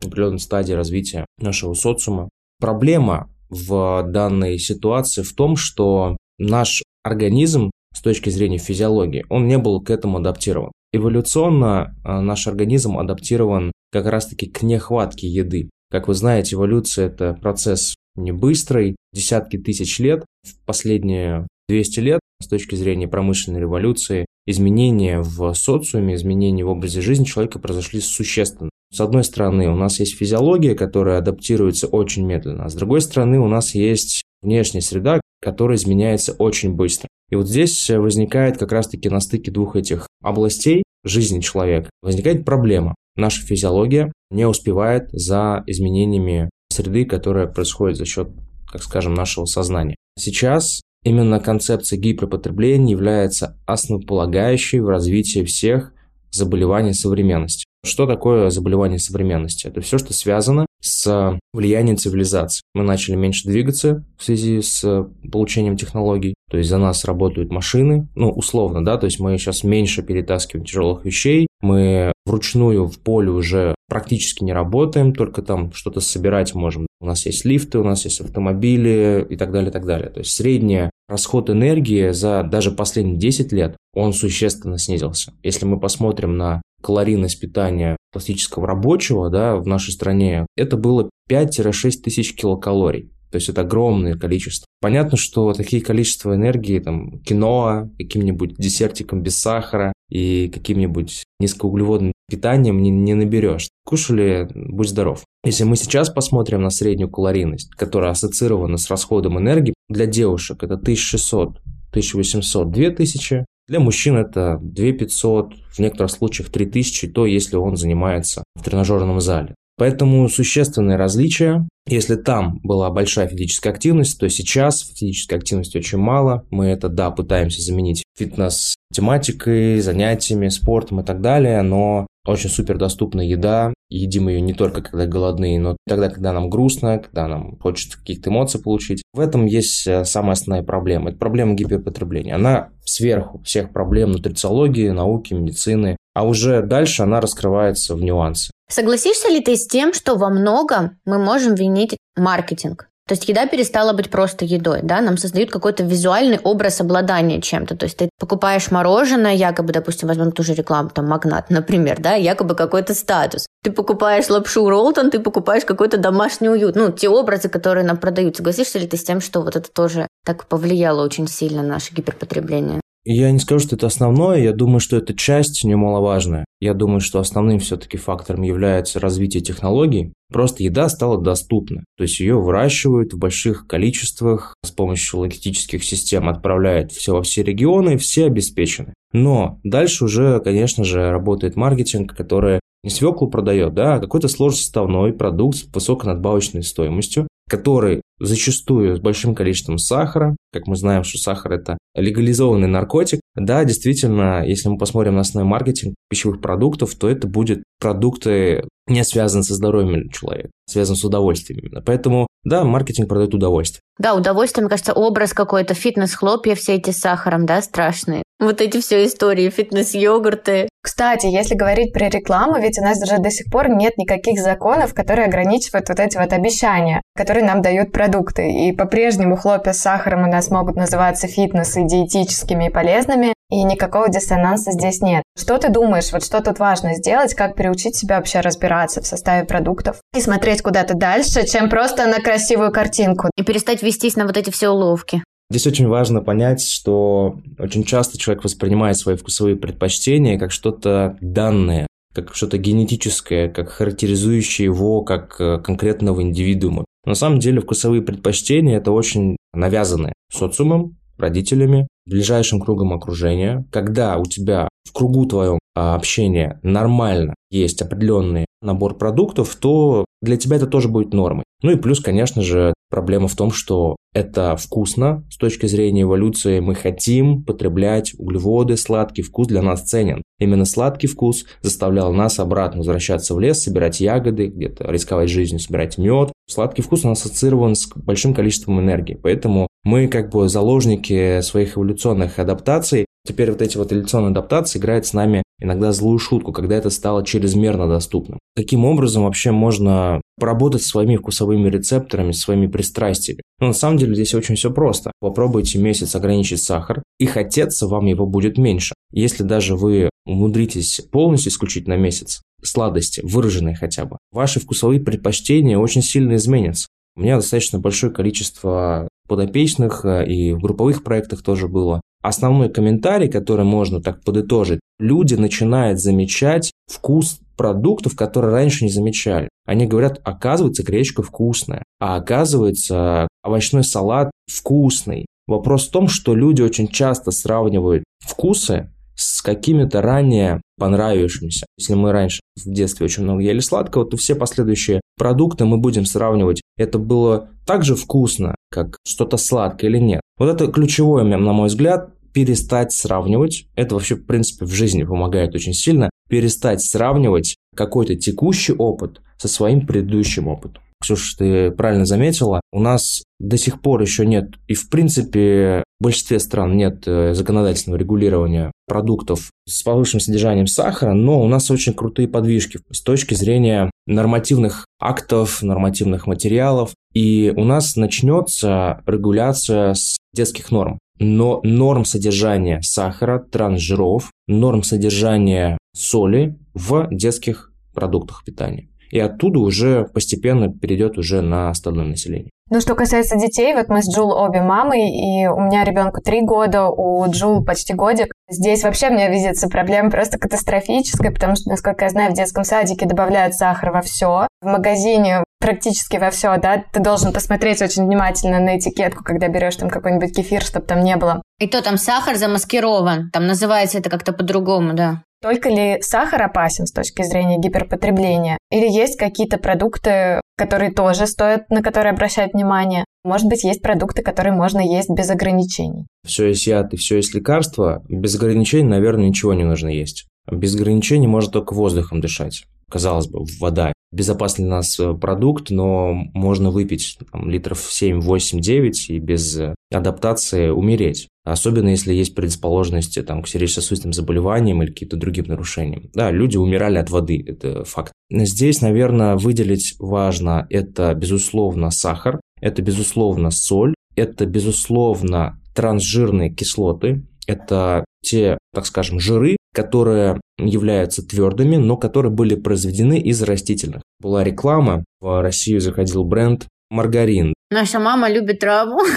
определенной 0.00 0.38
стадией 0.38 0.76
развития 0.76 1.26
нашего 1.40 1.74
социума. 1.74 2.28
Проблема 2.60 3.28
в 3.48 4.04
данной 4.06 4.56
ситуации 4.60 5.22
в 5.22 5.34
том, 5.34 5.56
что 5.56 6.16
наш 6.38 6.84
организм 7.02 7.72
с 7.92 8.02
точки 8.02 8.30
зрения 8.30 8.58
физиологии, 8.58 9.26
он 9.30 9.48
не 9.48 9.58
был 9.58 9.80
к 9.82 9.90
этому 9.90 10.18
адаптирован. 10.18 10.70
Эволюционно 10.92 11.96
э, 12.04 12.20
наш 12.20 12.46
организм 12.46 12.98
адаптирован 12.98 13.72
как 13.90 14.06
раз-таки 14.06 14.46
к 14.46 14.62
нехватке 14.62 15.26
еды. 15.26 15.70
Как 15.90 16.06
вы 16.06 16.14
знаете, 16.14 16.54
эволюция– 16.54 17.06
это 17.08 17.34
процесс 17.34 17.96
не 18.14 18.30
быстрый, 18.30 18.94
десятки 19.12 19.58
тысяч 19.58 19.98
лет. 19.98 20.24
В 20.44 20.64
последние 20.66 21.48
200 21.68 21.98
лет 21.98 22.20
с 22.40 22.48
точки 22.48 22.74
зрения 22.74 23.08
промышленной 23.08 23.60
революции 23.60 24.26
изменения 24.46 25.20
в 25.20 25.52
социуме, 25.54 26.14
изменения 26.14 26.64
в 26.64 26.68
образе 26.68 27.00
жизни 27.00 27.24
человека 27.24 27.58
произошли 27.58 28.00
существенно. 28.00 28.70
С 28.92 29.00
одной 29.00 29.24
стороны, 29.24 29.68
у 29.68 29.74
нас 29.74 29.98
есть 29.98 30.16
физиология, 30.16 30.74
которая 30.74 31.18
адаптируется 31.18 31.86
очень 31.88 32.24
медленно, 32.24 32.64
а 32.64 32.68
с 32.68 32.74
другой 32.74 33.00
стороны, 33.00 33.40
у 33.40 33.48
нас 33.48 33.74
есть 33.74 34.22
внешняя 34.42 34.80
среда, 34.80 35.20
которая 35.42 35.76
изменяется 35.76 36.32
очень 36.34 36.74
быстро. 36.74 37.08
И 37.30 37.36
вот 37.36 37.48
здесь 37.48 37.90
возникает 37.90 38.58
как 38.58 38.70
раз-таки 38.70 39.08
на 39.08 39.20
стыке 39.20 39.50
двух 39.50 39.74
этих 39.74 40.06
областей 40.22 40.84
жизни 41.04 41.40
человека, 41.40 41.90
возникает 42.02 42.44
проблема. 42.44 42.94
Наша 43.16 43.44
физиология 43.44 44.12
не 44.30 44.46
успевает 44.46 45.08
за 45.10 45.64
изменениями 45.66 46.50
среды, 46.70 47.04
которая 47.04 47.46
происходит 47.46 47.96
за 47.96 48.04
счет 48.04 48.28
как 48.70 48.82
скажем, 48.82 49.14
нашего 49.14 49.44
сознания. 49.46 49.96
Сейчас 50.18 50.82
именно 51.06 51.38
концепция 51.38 51.98
гиперпотребления 51.98 52.90
является 52.90 53.56
основополагающей 53.64 54.80
в 54.80 54.88
развитии 54.88 55.44
всех 55.44 55.92
заболеваний 56.32 56.94
современности. 56.94 57.64
Что 57.84 58.06
такое 58.06 58.50
заболевание 58.50 58.98
современности? 58.98 59.68
Это 59.68 59.80
все, 59.80 59.98
что 59.98 60.12
связано 60.12 60.66
с 60.82 61.38
влиянием 61.52 61.96
цивилизации. 61.96 62.62
Мы 62.74 62.82
начали 62.82 63.14
меньше 63.14 63.48
двигаться 63.48 64.04
в 64.18 64.24
связи 64.24 64.60
с 64.60 65.06
получением 65.30 65.76
технологий, 65.76 66.34
то 66.50 66.58
есть 66.58 66.68
за 66.68 66.78
нас 66.78 67.04
работают 67.04 67.52
машины, 67.52 68.08
ну, 68.16 68.30
условно, 68.30 68.84
да, 68.84 68.98
то 68.98 69.06
есть 69.06 69.20
мы 69.20 69.38
сейчас 69.38 69.62
меньше 69.62 70.02
перетаскиваем 70.02 70.66
тяжелых 70.66 71.04
вещей, 71.04 71.46
мы 71.66 72.12
вручную 72.24 72.86
в 72.86 72.98
поле 72.98 73.30
уже 73.30 73.74
практически 73.88 74.44
не 74.44 74.52
работаем, 74.52 75.14
только 75.14 75.42
там 75.42 75.72
что-то 75.72 76.00
собирать 76.00 76.54
можем. 76.54 76.86
У 77.00 77.06
нас 77.06 77.26
есть 77.26 77.44
лифты, 77.44 77.78
у 77.78 77.84
нас 77.84 78.04
есть 78.04 78.20
автомобили 78.20 79.26
и 79.28 79.36
так 79.36 79.52
далее, 79.52 79.70
и 79.70 79.72
так 79.72 79.86
далее. 79.86 80.10
То 80.10 80.20
есть 80.20 80.32
средний 80.32 80.90
расход 81.08 81.50
энергии 81.50 82.10
за 82.10 82.42
даже 82.42 82.70
последние 82.72 83.18
10 83.18 83.52
лет, 83.52 83.76
он 83.94 84.12
существенно 84.12 84.78
снизился. 84.78 85.32
Если 85.42 85.66
мы 85.66 85.78
посмотрим 85.78 86.36
на 86.36 86.62
калорийность 86.82 87.40
питания 87.40 87.96
пластического 88.12 88.66
рабочего 88.66 89.30
да, 89.30 89.56
в 89.56 89.66
нашей 89.66 89.92
стране, 89.92 90.46
это 90.56 90.76
было 90.76 91.10
5-6 91.30 91.90
тысяч 92.02 92.34
килокалорий. 92.34 93.10
То 93.30 93.36
есть 93.36 93.48
это 93.48 93.62
огромное 93.62 94.14
количество. 94.14 94.66
Понятно, 94.80 95.16
что 95.16 95.52
такие 95.52 95.82
количества 95.82 96.34
энергии, 96.34 96.78
там, 96.78 97.18
киноа, 97.20 97.90
каким-нибудь 97.98 98.54
десертиком 98.56 99.22
без 99.22 99.36
сахара 99.36 99.92
и 100.08 100.48
каким-нибудь 100.48 101.24
низкоуглеводным 101.40 102.12
питанием 102.28 102.80
не, 102.82 102.90
не 102.90 103.14
наберешь. 103.14 103.68
Кушали, 103.84 104.48
будь 104.54 104.88
здоров. 104.88 105.24
Если 105.44 105.64
мы 105.64 105.76
сейчас 105.76 106.10
посмотрим 106.10 106.62
на 106.62 106.70
среднюю 106.70 107.10
калорийность, 107.10 107.70
которая 107.74 108.10
ассоциирована 108.10 108.78
с 108.78 108.90
расходом 108.90 109.38
энергии, 109.38 109.74
для 109.88 110.06
девушек 110.06 110.62
это 110.62 110.74
1600, 110.74 111.58
1800, 111.90 112.70
2000, 112.70 113.44
для 113.68 113.80
мужчин 113.80 114.16
это 114.16 114.58
2500, 114.60 115.54
в 115.54 115.78
некоторых 115.78 116.10
случаях 116.12 116.50
3000, 116.50 117.08
то 117.08 117.26
если 117.26 117.56
он 117.56 117.76
занимается 117.76 118.44
в 118.54 118.62
тренажерном 118.62 119.20
зале. 119.20 119.54
Поэтому 119.76 120.28
существенное 120.28 120.96
различие. 120.96 121.68
Если 121.88 122.16
там 122.16 122.58
была 122.62 122.90
большая 122.90 123.28
физическая 123.28 123.72
активность, 123.72 124.18
то 124.18 124.28
сейчас 124.28 124.80
физической 124.88 125.34
активности 125.34 125.76
очень 125.76 125.98
мало. 125.98 126.44
Мы 126.50 126.66
это, 126.66 126.88
да, 126.88 127.10
пытаемся 127.10 127.62
заменить 127.62 128.02
фитнес-тематикой, 128.18 129.80
занятиями, 129.80 130.48
спортом 130.48 131.00
и 131.00 131.04
так 131.04 131.20
далее, 131.20 131.62
но 131.62 132.06
очень 132.32 132.50
супер 132.50 132.78
доступная 132.78 133.24
еда. 133.24 133.72
Едим 133.88 134.28
ее 134.28 134.40
не 134.40 134.52
только 134.52 134.82
когда 134.82 135.06
голодные, 135.06 135.60
но 135.60 135.76
тогда, 135.86 136.08
когда 136.08 136.32
нам 136.32 136.50
грустно, 136.50 136.98
когда 136.98 137.28
нам 137.28 137.56
хочется 137.58 137.98
каких-то 137.98 138.30
эмоций 138.30 138.60
получить. 138.60 139.02
В 139.12 139.20
этом 139.20 139.46
есть 139.46 139.86
э, 139.86 140.04
самая 140.04 140.32
основная 140.32 140.64
проблема. 140.64 141.10
Это 141.10 141.18
проблема 141.18 141.54
гиперпотребления. 141.54 142.34
Она 142.34 142.70
сверху 142.84 143.40
всех 143.42 143.72
проблем 143.72 144.12
нутрициологии, 144.12 144.88
науки, 144.90 145.34
медицины. 145.34 145.96
А 146.14 146.26
уже 146.26 146.62
дальше 146.62 147.02
она 147.02 147.20
раскрывается 147.20 147.94
в 147.94 148.02
нюансы. 148.02 148.50
Согласишься 148.68 149.28
ли 149.28 149.40
ты 149.40 149.56
с 149.56 149.66
тем, 149.66 149.92
что 149.92 150.16
во 150.16 150.30
многом 150.30 150.98
мы 151.04 151.18
можем 151.18 151.54
винить 151.54 151.96
маркетинг? 152.16 152.88
То 153.08 153.12
есть 153.12 153.28
еда 153.28 153.46
перестала 153.46 153.92
быть 153.92 154.10
просто 154.10 154.44
едой, 154.44 154.80
да, 154.82 155.00
нам 155.00 155.16
создают 155.16 155.50
какой-то 155.52 155.84
визуальный 155.84 156.40
образ 156.42 156.80
обладания 156.80 157.40
чем-то. 157.40 157.76
То 157.76 157.84
есть 157.84 157.96
ты 157.96 158.10
покупаешь 158.18 158.72
мороженое, 158.72 159.32
якобы, 159.32 159.72
допустим, 159.72 160.08
возьмем 160.08 160.32
ту 160.32 160.42
же 160.42 160.54
рекламу, 160.54 160.90
там, 160.90 161.06
магнат, 161.06 161.48
например, 161.48 162.00
да, 162.00 162.14
якобы 162.14 162.56
какой-то 162.56 162.94
статус. 162.94 163.46
Ты 163.62 163.70
покупаешь 163.70 164.28
лапшу 164.28 164.68
Ролтон, 164.68 165.12
ты 165.12 165.20
покупаешь 165.20 165.64
какой-то 165.64 165.98
домашний 165.98 166.48
уют. 166.48 166.74
Ну, 166.74 166.90
те 166.90 167.08
образы, 167.08 167.48
которые 167.48 167.84
нам 167.84 167.96
продают. 167.96 168.36
Согласишься 168.36 168.80
ли 168.80 168.88
ты 168.88 168.96
с 168.96 169.04
тем, 169.04 169.20
что 169.20 169.40
вот 169.40 169.54
это 169.54 169.70
тоже 169.70 170.08
так 170.24 170.46
повлияло 170.46 171.04
очень 171.04 171.28
сильно 171.28 171.62
на 171.62 171.74
наше 171.74 171.94
гиперпотребление? 171.94 172.80
Я 173.08 173.30
не 173.30 173.38
скажу, 173.38 173.60
что 173.60 173.76
это 173.76 173.86
основное, 173.86 174.42
я 174.42 174.52
думаю, 174.52 174.80
что 174.80 174.96
это 174.96 175.14
часть 175.14 175.62
немаловажная. 175.62 176.44
Я 176.60 176.74
думаю, 176.74 176.98
что 176.98 177.20
основным 177.20 177.60
все-таки 177.60 177.96
фактором 177.96 178.42
является 178.42 178.98
развитие 178.98 179.44
технологий. 179.44 180.12
Просто 180.32 180.64
еда 180.64 180.88
стала 180.88 181.16
доступна, 181.16 181.84
то 181.96 182.02
есть 182.02 182.18
ее 182.18 182.34
выращивают 182.34 183.12
в 183.12 183.18
больших 183.18 183.68
количествах, 183.68 184.56
с 184.64 184.72
помощью 184.72 185.20
логистических 185.20 185.84
систем 185.84 186.28
отправляют 186.28 186.90
все 186.90 187.12
во 187.12 187.22
все 187.22 187.44
регионы, 187.44 187.96
все 187.96 188.26
обеспечены. 188.26 188.92
Но 189.12 189.60
дальше 189.62 190.04
уже, 190.04 190.40
конечно 190.40 190.82
же, 190.82 191.08
работает 191.08 191.54
маркетинг, 191.54 192.12
который 192.12 192.58
не 192.82 192.90
свеклу 192.90 193.30
продает, 193.30 193.72
да, 193.74 193.94
а 193.94 194.00
какой-то 194.00 194.26
сложносоставной 194.26 195.12
продукт 195.12 195.58
с 195.58 195.66
высокой 195.72 196.06
надбавочной 196.06 196.64
стоимостью, 196.64 197.28
который 197.48 198.02
зачастую 198.18 198.96
с 198.96 199.00
большим 199.00 199.34
количеством 199.34 199.78
сахара, 199.78 200.36
как 200.52 200.66
мы 200.66 200.76
знаем, 200.76 201.04
что 201.04 201.18
сахар 201.18 201.52
это 201.52 201.78
легализованный 201.94 202.68
наркотик, 202.68 203.20
да, 203.34 203.64
действительно, 203.64 204.44
если 204.46 204.68
мы 204.68 204.78
посмотрим 204.78 205.14
на 205.14 205.20
основной 205.20 205.48
маркетинг 205.48 205.94
пищевых 206.08 206.40
продуктов, 206.40 206.94
то 206.94 207.08
это 207.08 207.26
будет 207.28 207.62
продукты 207.80 208.64
не 208.88 209.04
связаны 209.04 209.42
со 209.42 209.54
здоровьем 209.54 210.10
человека, 210.10 210.50
связаны 210.66 210.96
с 210.96 211.04
удовольствием. 211.04 211.82
Поэтому, 211.84 212.26
да, 212.44 212.64
маркетинг 212.64 213.08
продает 213.08 213.34
удовольствие. 213.34 213.80
Да, 213.98 214.14
удовольствие, 214.14 214.62
мне 214.62 214.70
кажется, 214.70 214.92
образ 214.92 215.32
какой-то, 215.32 215.74
фитнес-хлопья 215.74 216.54
все 216.54 216.74
эти 216.76 216.90
с 216.90 216.98
сахаром, 216.98 217.46
да, 217.46 217.60
страшные. 217.62 218.22
Вот 218.38 218.60
эти 218.60 218.80
все 218.80 219.06
истории, 219.06 219.48
фитнес-йогурты. 219.48 220.68
Кстати, 220.82 221.26
если 221.26 221.54
говорить 221.54 221.94
про 221.94 222.10
рекламу, 222.10 222.60
ведь 222.60 222.78
у 222.78 222.82
нас 222.82 222.98
даже 223.00 223.16
до 223.18 223.30
сих 223.30 223.50
пор 223.50 223.70
нет 223.70 223.96
никаких 223.96 224.38
законов, 224.40 224.92
которые 224.92 225.26
ограничивают 225.26 225.88
вот 225.88 225.98
эти 225.98 226.18
вот 226.18 226.32
обещания, 226.34 227.00
которые 227.16 227.44
нам 227.44 227.62
дают 227.62 227.92
продукты. 227.92 228.50
И 228.50 228.72
по-прежнему 228.72 229.36
хлопья 229.36 229.72
с 229.72 229.80
сахаром 229.80 230.24
у 230.24 230.30
нас 230.30 230.50
могут 230.50 230.76
называться 230.76 231.28
фитнес 231.28 231.76
и 231.76 231.84
диетическими 231.84 232.66
и 232.66 232.70
полезными, 232.70 233.32
и 233.50 233.62
никакого 233.62 234.10
диссонанса 234.10 234.72
здесь 234.72 235.00
нет. 235.00 235.22
Что 235.36 235.56
ты 235.56 235.70
думаешь, 235.70 236.12
вот 236.12 236.22
что 236.22 236.42
тут 236.42 236.58
важно 236.58 236.94
сделать, 236.94 237.34
как 237.34 237.56
приучить 237.56 237.96
себя 237.96 238.16
вообще 238.16 238.40
разбираться 238.40 239.00
в 239.00 239.06
составе 239.06 239.46
продуктов 239.46 239.96
и 240.14 240.20
смотреть 240.20 240.60
куда-то 240.60 240.94
дальше, 240.94 241.46
чем 241.46 241.70
просто 241.70 242.06
на 242.06 242.20
красивую 242.20 242.70
картинку? 242.70 243.30
И 243.34 243.42
перестать 243.42 243.82
вестись 243.82 244.16
на 244.16 244.26
вот 244.26 244.36
эти 244.36 244.50
все 244.50 244.68
уловки. 244.68 245.22
Здесь 245.50 245.66
очень 245.66 245.86
важно 245.86 246.22
понять, 246.22 246.62
что 246.62 247.38
очень 247.58 247.84
часто 247.84 248.18
человек 248.18 248.44
воспринимает 248.44 248.96
свои 248.96 249.16
вкусовые 249.16 249.56
предпочтения 249.56 250.38
как 250.38 250.50
что-то 250.50 251.16
данное, 251.20 251.86
как 252.12 252.34
что-то 252.34 252.58
генетическое, 252.58 253.48
как 253.48 253.68
характеризующее 253.68 254.64
его 254.66 255.02
как 255.02 255.40
э, 255.40 255.58
конкретного 255.58 256.22
индивидуума. 256.22 256.84
на 257.04 257.14
самом 257.14 257.38
деле 257.38 257.60
вкусовые 257.60 258.02
предпочтения– 258.02 258.76
это 258.78 258.90
очень 258.90 259.36
навязанные 259.54 260.14
социумом, 260.32 260.96
родителями, 261.16 261.86
ближайшим 262.06 262.60
кругом 262.60 262.92
окружения. 262.92 263.64
Когда 263.70 264.16
у 264.16 264.24
тебя 264.24 264.68
в 264.84 264.92
кругу 264.92 265.26
твоем 265.26 265.58
общения 265.76 266.58
нормально 266.62 267.34
есть 267.50 267.82
определенный 267.82 268.46
набор 268.62 268.96
продуктов, 268.96 269.54
то 269.56 270.04
для 270.22 270.36
тебя 270.36 270.56
это 270.56 270.66
тоже 270.66 270.88
будет 270.88 271.12
нормой. 271.12 271.44
Ну 271.62 271.70
и 271.70 271.76
плюс, 271.76 272.00
конечно 272.00 272.42
же, 272.42 272.74
проблема 272.90 273.28
в 273.28 273.36
том, 273.36 273.50
что 273.50 273.96
это 274.12 274.56
вкусно 274.56 275.24
с 275.30 275.36
точки 275.36 275.66
зрения 275.66 276.02
эволюции. 276.02 276.60
Мы 276.60 276.74
хотим 276.74 277.42
потреблять 277.44 278.14
углеводы, 278.18 278.76
сладкий 278.76 279.22
вкус 279.22 279.46
для 279.46 279.62
нас 279.62 279.82
ценен. 279.82 280.22
Именно 280.38 280.64
сладкий 280.64 281.06
вкус 281.06 281.44
заставлял 281.60 282.12
нас 282.12 282.38
обратно 282.38 282.78
возвращаться 282.78 283.34
в 283.34 283.40
лес, 283.40 283.62
собирать 283.62 284.00
ягоды, 284.00 284.46
где-то 284.46 284.90
рисковать 284.90 285.30
жизнью, 285.30 285.60
собирать 285.60 285.98
мед. 285.98 286.32
Сладкий 286.48 286.82
вкус 286.82 287.04
нас 287.04 287.24
ассоциирован 287.24 287.74
с 287.74 287.88
большим 287.94 288.34
количеством 288.34 288.80
энергии, 288.80 289.18
поэтому 289.20 289.68
мы 289.84 290.08
как 290.08 290.30
бы 290.30 290.48
заложники 290.48 291.40
своих 291.42 291.76
эволюционных 291.76 292.38
адаптаций. 292.38 293.06
Теперь 293.26 293.50
вот 293.50 293.60
эти 293.60 293.76
вот 293.76 293.92
эволюционные 293.92 294.30
адаптации 294.30 294.78
играют 294.78 295.06
с 295.06 295.12
нами 295.12 295.42
иногда 295.60 295.92
злую 295.92 296.18
шутку, 296.18 296.52
когда 296.52 296.76
это 296.76 296.90
стало 296.90 297.24
чрезмерно 297.24 297.88
доступным. 297.88 298.38
Каким 298.54 298.84
образом 298.84 299.24
вообще 299.24 299.52
можно 299.52 300.20
поработать 300.38 300.82
своими 300.82 301.16
вкусовыми 301.16 301.68
рецепторами, 301.68 302.32
своими 302.32 302.66
пристрастиями? 302.66 303.42
Ну, 303.60 303.68
на 303.68 303.72
самом 303.72 303.98
деле 303.98 304.14
здесь 304.14 304.34
очень 304.34 304.56
все 304.56 304.70
просто. 304.70 305.12
Попробуйте 305.20 305.78
месяц 305.78 306.14
ограничить 306.14 306.62
сахар, 306.62 307.02
и 307.18 307.26
хотеться 307.26 307.86
вам 307.86 308.06
его 308.06 308.26
будет 308.26 308.58
меньше. 308.58 308.94
Если 309.12 309.42
даже 309.42 309.76
вы 309.76 310.10
умудритесь 310.26 311.00
полностью 311.10 311.50
исключить 311.52 311.88
на 311.88 311.96
месяц 311.96 312.42
сладости, 312.62 313.20
выраженные 313.22 313.76
хотя 313.76 314.04
бы, 314.04 314.18
ваши 314.32 314.60
вкусовые 314.60 315.00
предпочтения 315.00 315.78
очень 315.78 316.02
сильно 316.02 316.36
изменятся. 316.36 316.88
У 317.16 317.20
меня 317.20 317.36
достаточно 317.36 317.78
большое 317.78 318.12
количество 318.12 319.08
подопечных 319.26 320.04
э, 320.04 320.26
и 320.26 320.52
в 320.52 320.58
групповых 320.58 321.02
проектах 321.02 321.42
тоже 321.42 321.66
было. 321.68 322.00
Основной 322.26 322.70
комментарий, 322.70 323.28
который 323.28 323.64
можно 323.64 324.02
так 324.02 324.24
подытожить, 324.24 324.80
люди 324.98 325.36
начинают 325.36 326.00
замечать 326.00 326.72
вкус 326.90 327.38
продуктов, 327.56 328.16
которые 328.16 328.52
раньше 328.52 328.84
не 328.84 328.90
замечали. 328.90 329.48
Они 329.64 329.86
говорят, 329.86 330.20
оказывается, 330.24 330.82
гречка 330.82 331.22
вкусная, 331.22 331.84
а 332.00 332.16
оказывается, 332.16 333.28
овощной 333.44 333.84
салат 333.84 334.32
вкусный. 334.50 335.26
Вопрос 335.46 335.86
в 335.86 335.92
том, 335.92 336.08
что 336.08 336.34
люди 336.34 336.62
очень 336.62 336.88
часто 336.88 337.30
сравнивают 337.30 338.02
вкусы 338.18 338.90
с 339.14 339.40
какими-то 339.40 340.02
ранее 340.02 340.60
понравившимися. 340.78 341.64
Если 341.78 341.94
мы 341.94 342.10
раньше 342.10 342.40
в 342.56 342.68
детстве 342.68 343.04
очень 343.04 343.22
много 343.22 343.40
ели 343.42 343.60
сладкого, 343.60 344.04
то 344.04 344.16
все 344.16 344.34
последующие 344.34 345.00
продукты 345.16 345.64
мы 345.64 345.78
будем 345.78 346.04
сравнивать. 346.04 346.60
Это 346.76 346.98
было 346.98 347.50
так 347.66 347.84
же 347.84 347.94
вкусно, 347.94 348.56
как 348.70 348.96
что-то 349.06 349.36
сладкое 349.36 349.90
или 349.90 349.98
нет. 349.98 350.20
Вот 350.38 350.50
это 350.50 350.70
ключевое, 350.70 351.24
на 351.24 351.52
мой 351.52 351.68
взгляд, 351.68 352.10
перестать 352.36 352.92
сравнивать. 352.92 353.64
Это 353.76 353.94
вообще, 353.94 354.14
в 354.14 354.26
принципе, 354.26 354.66
в 354.66 354.70
жизни 354.70 355.04
помогает 355.04 355.54
очень 355.54 355.72
сильно. 355.72 356.10
Перестать 356.28 356.82
сравнивать 356.82 357.56
какой-то 357.74 358.14
текущий 358.14 358.74
опыт 358.74 359.22
со 359.38 359.48
своим 359.48 359.86
предыдущим 359.86 360.46
опытом. 360.46 360.82
Ксюша, 361.02 361.38
ты 361.38 361.70
правильно 361.70 362.04
заметила, 362.04 362.60
у 362.72 362.80
нас 362.80 363.22
до 363.38 363.56
сих 363.56 363.80
пор 363.80 364.02
еще 364.02 364.26
нет, 364.26 364.50
и 364.68 364.74
в 364.74 364.90
принципе 364.90 365.82
в 365.98 366.04
большинстве 366.04 366.38
стран 366.38 366.76
нет 366.76 367.04
э, 367.06 367.32
законодательного 367.32 367.98
регулирования 367.98 368.70
продуктов 368.86 369.50
с 369.66 369.82
повышенным 369.82 370.20
содержанием 370.20 370.66
сахара, 370.66 371.14
но 371.14 371.40
у 371.40 371.48
нас 371.48 371.70
очень 371.70 371.94
крутые 371.94 372.28
подвижки 372.28 372.80
с 372.90 373.00
точки 373.00 373.32
зрения 373.32 373.90
нормативных 374.06 374.84
актов, 375.00 375.62
нормативных 375.62 376.26
материалов, 376.26 376.92
и 377.14 377.50
у 377.56 377.64
нас 377.64 377.96
начнется 377.96 379.02
регуляция 379.06 379.94
с 379.94 380.18
детских 380.34 380.70
норм. 380.70 380.98
Но 381.18 381.60
норм 381.62 382.04
содержания 382.04 382.80
сахара, 382.82 383.38
трансжиров, 383.38 384.30
норм 384.46 384.82
содержания 384.82 385.78
соли 385.94 386.58
в 386.74 387.08
детских 387.10 387.72
продуктах 387.94 388.44
питания 388.44 388.88
и 389.10 389.18
оттуда 389.18 389.60
уже 389.60 390.04
постепенно 390.12 390.72
перейдет 390.72 391.18
уже 391.18 391.42
на 391.42 391.70
остальное 391.70 392.06
население. 392.06 392.50
Ну, 392.68 392.80
что 392.80 392.96
касается 392.96 393.36
детей, 393.36 393.74
вот 393.74 393.88
мы 393.88 394.02
с 394.02 394.12
Джул 394.12 394.32
обе 394.32 394.60
мамы, 394.60 394.98
и 394.98 395.46
у 395.46 395.60
меня 395.60 395.84
ребенку 395.84 396.20
три 396.20 396.40
года, 396.42 396.88
у 396.88 397.24
Джул 397.30 397.64
почти 397.64 397.94
годик. 397.94 398.32
Здесь 398.50 398.82
вообще 398.82 399.08
мне 399.08 399.30
видится 399.30 399.68
проблема 399.68 400.10
просто 400.10 400.36
катастрофическая, 400.36 401.30
потому 401.30 401.54
что, 401.54 401.70
насколько 401.70 402.04
я 402.04 402.10
знаю, 402.10 402.32
в 402.32 402.34
детском 402.34 402.64
садике 402.64 403.06
добавляют 403.06 403.54
сахар 403.54 403.92
во 403.92 404.02
все. 404.02 404.48
В 404.60 404.66
магазине 404.66 405.44
практически 405.60 406.16
во 406.16 406.30
все, 406.30 406.56
да, 406.58 406.82
ты 406.92 407.00
должен 407.00 407.32
посмотреть 407.32 407.82
очень 407.82 408.04
внимательно 408.04 408.58
на 408.58 408.78
этикетку, 408.78 409.22
когда 409.22 409.46
берешь 409.46 409.76
там 409.76 409.88
какой-нибудь 409.88 410.34
кефир, 410.34 410.62
чтобы 410.62 410.86
там 410.86 411.04
не 411.04 411.16
было. 411.16 411.42
И 411.60 411.68
то 411.68 411.80
там 411.82 411.96
сахар 411.98 412.34
замаскирован, 412.34 413.30
там 413.32 413.46
называется 413.46 413.98
это 413.98 414.10
как-то 414.10 414.32
по-другому, 414.32 414.92
да. 414.92 415.22
Только 415.46 415.68
ли 415.68 415.98
сахар 416.00 416.42
опасен 416.42 416.86
с 416.88 416.92
точки 416.92 417.22
зрения 417.22 417.56
гиперпотребления? 417.60 418.58
Или 418.72 418.90
есть 418.90 419.16
какие-то 419.16 419.58
продукты, 419.58 420.40
которые 420.56 420.90
тоже 420.90 421.28
стоят, 421.28 421.70
на 421.70 421.84
которые 421.84 422.10
обращать 422.10 422.52
внимание? 422.52 423.04
Может 423.24 423.46
быть, 423.46 423.62
есть 423.62 423.80
продукты, 423.80 424.22
которые 424.22 424.52
можно 424.52 424.80
есть 424.80 425.08
без 425.08 425.30
ограничений? 425.30 426.08
Все 426.26 426.48
есть 426.48 426.66
яд 426.66 426.92
и 426.94 426.96
все 426.96 427.18
есть 427.18 427.32
лекарство. 427.32 428.02
Без 428.08 428.34
ограничений, 428.34 428.88
наверное, 428.88 429.28
ничего 429.28 429.54
не 429.54 429.62
нужно 429.62 429.88
есть. 429.88 430.26
Без 430.50 430.74
ограничений 430.74 431.28
можно 431.28 431.52
только 431.52 431.74
воздухом 431.74 432.20
дышать. 432.20 432.64
Казалось 432.90 433.28
бы, 433.28 433.44
вода. 433.60 433.92
Безопасный 434.16 434.64
для 434.64 434.76
нас 434.76 434.98
э, 434.98 435.12
продукт, 435.12 435.68
но 435.68 436.14
можно 436.32 436.70
выпить 436.70 437.18
там, 437.30 437.50
литров 437.50 437.78
7, 437.78 438.20
8, 438.20 438.60
9 438.60 439.10
и 439.10 439.18
без 439.18 439.58
э, 439.58 439.74
адаптации 439.92 440.70
умереть. 440.70 441.28
Особенно 441.44 441.90
если 441.90 442.14
есть 442.14 442.34
предрасположенности 442.34 443.22
там, 443.22 443.42
к 443.42 443.48
сердечно-сосудистым 443.48 444.14
заболеваниям 444.14 444.82
или 444.82 444.90
каким-то 444.90 445.18
другим 445.18 445.44
нарушениям. 445.48 446.10
Да, 446.14 446.30
люди 446.30 446.56
умирали 446.56 446.96
от 446.96 447.10
воды, 447.10 447.44
это 447.46 447.84
факт. 447.84 448.12
Здесь, 448.30 448.80
наверное, 448.80 449.36
выделить 449.36 449.96
важно 449.98 450.66
это, 450.70 451.12
безусловно, 451.14 451.90
сахар, 451.90 452.40
это, 452.62 452.80
безусловно, 452.80 453.50
соль, 453.50 453.94
это, 454.16 454.46
безусловно, 454.46 455.60
трансжирные 455.74 456.50
кислоты, 456.50 457.22
это 457.46 458.04
те, 458.22 458.58
так 458.74 458.86
скажем, 458.86 459.20
жиры, 459.20 459.56
которые 459.74 460.40
являются 460.58 461.22
твердыми, 461.22 461.76
но 461.76 461.96
которые 461.96 462.32
были 462.32 462.54
произведены 462.54 463.20
из 463.20 463.42
растительных. 463.42 464.02
Была 464.20 464.44
реклама, 464.44 465.04
в 465.20 465.42
Россию 465.42 465.80
заходил 465.80 466.24
бренд 466.24 466.66
маргарин. 466.90 467.54
Наша 467.70 467.98
мама 467.98 468.30
любит 468.30 468.60
траву. 468.60 469.00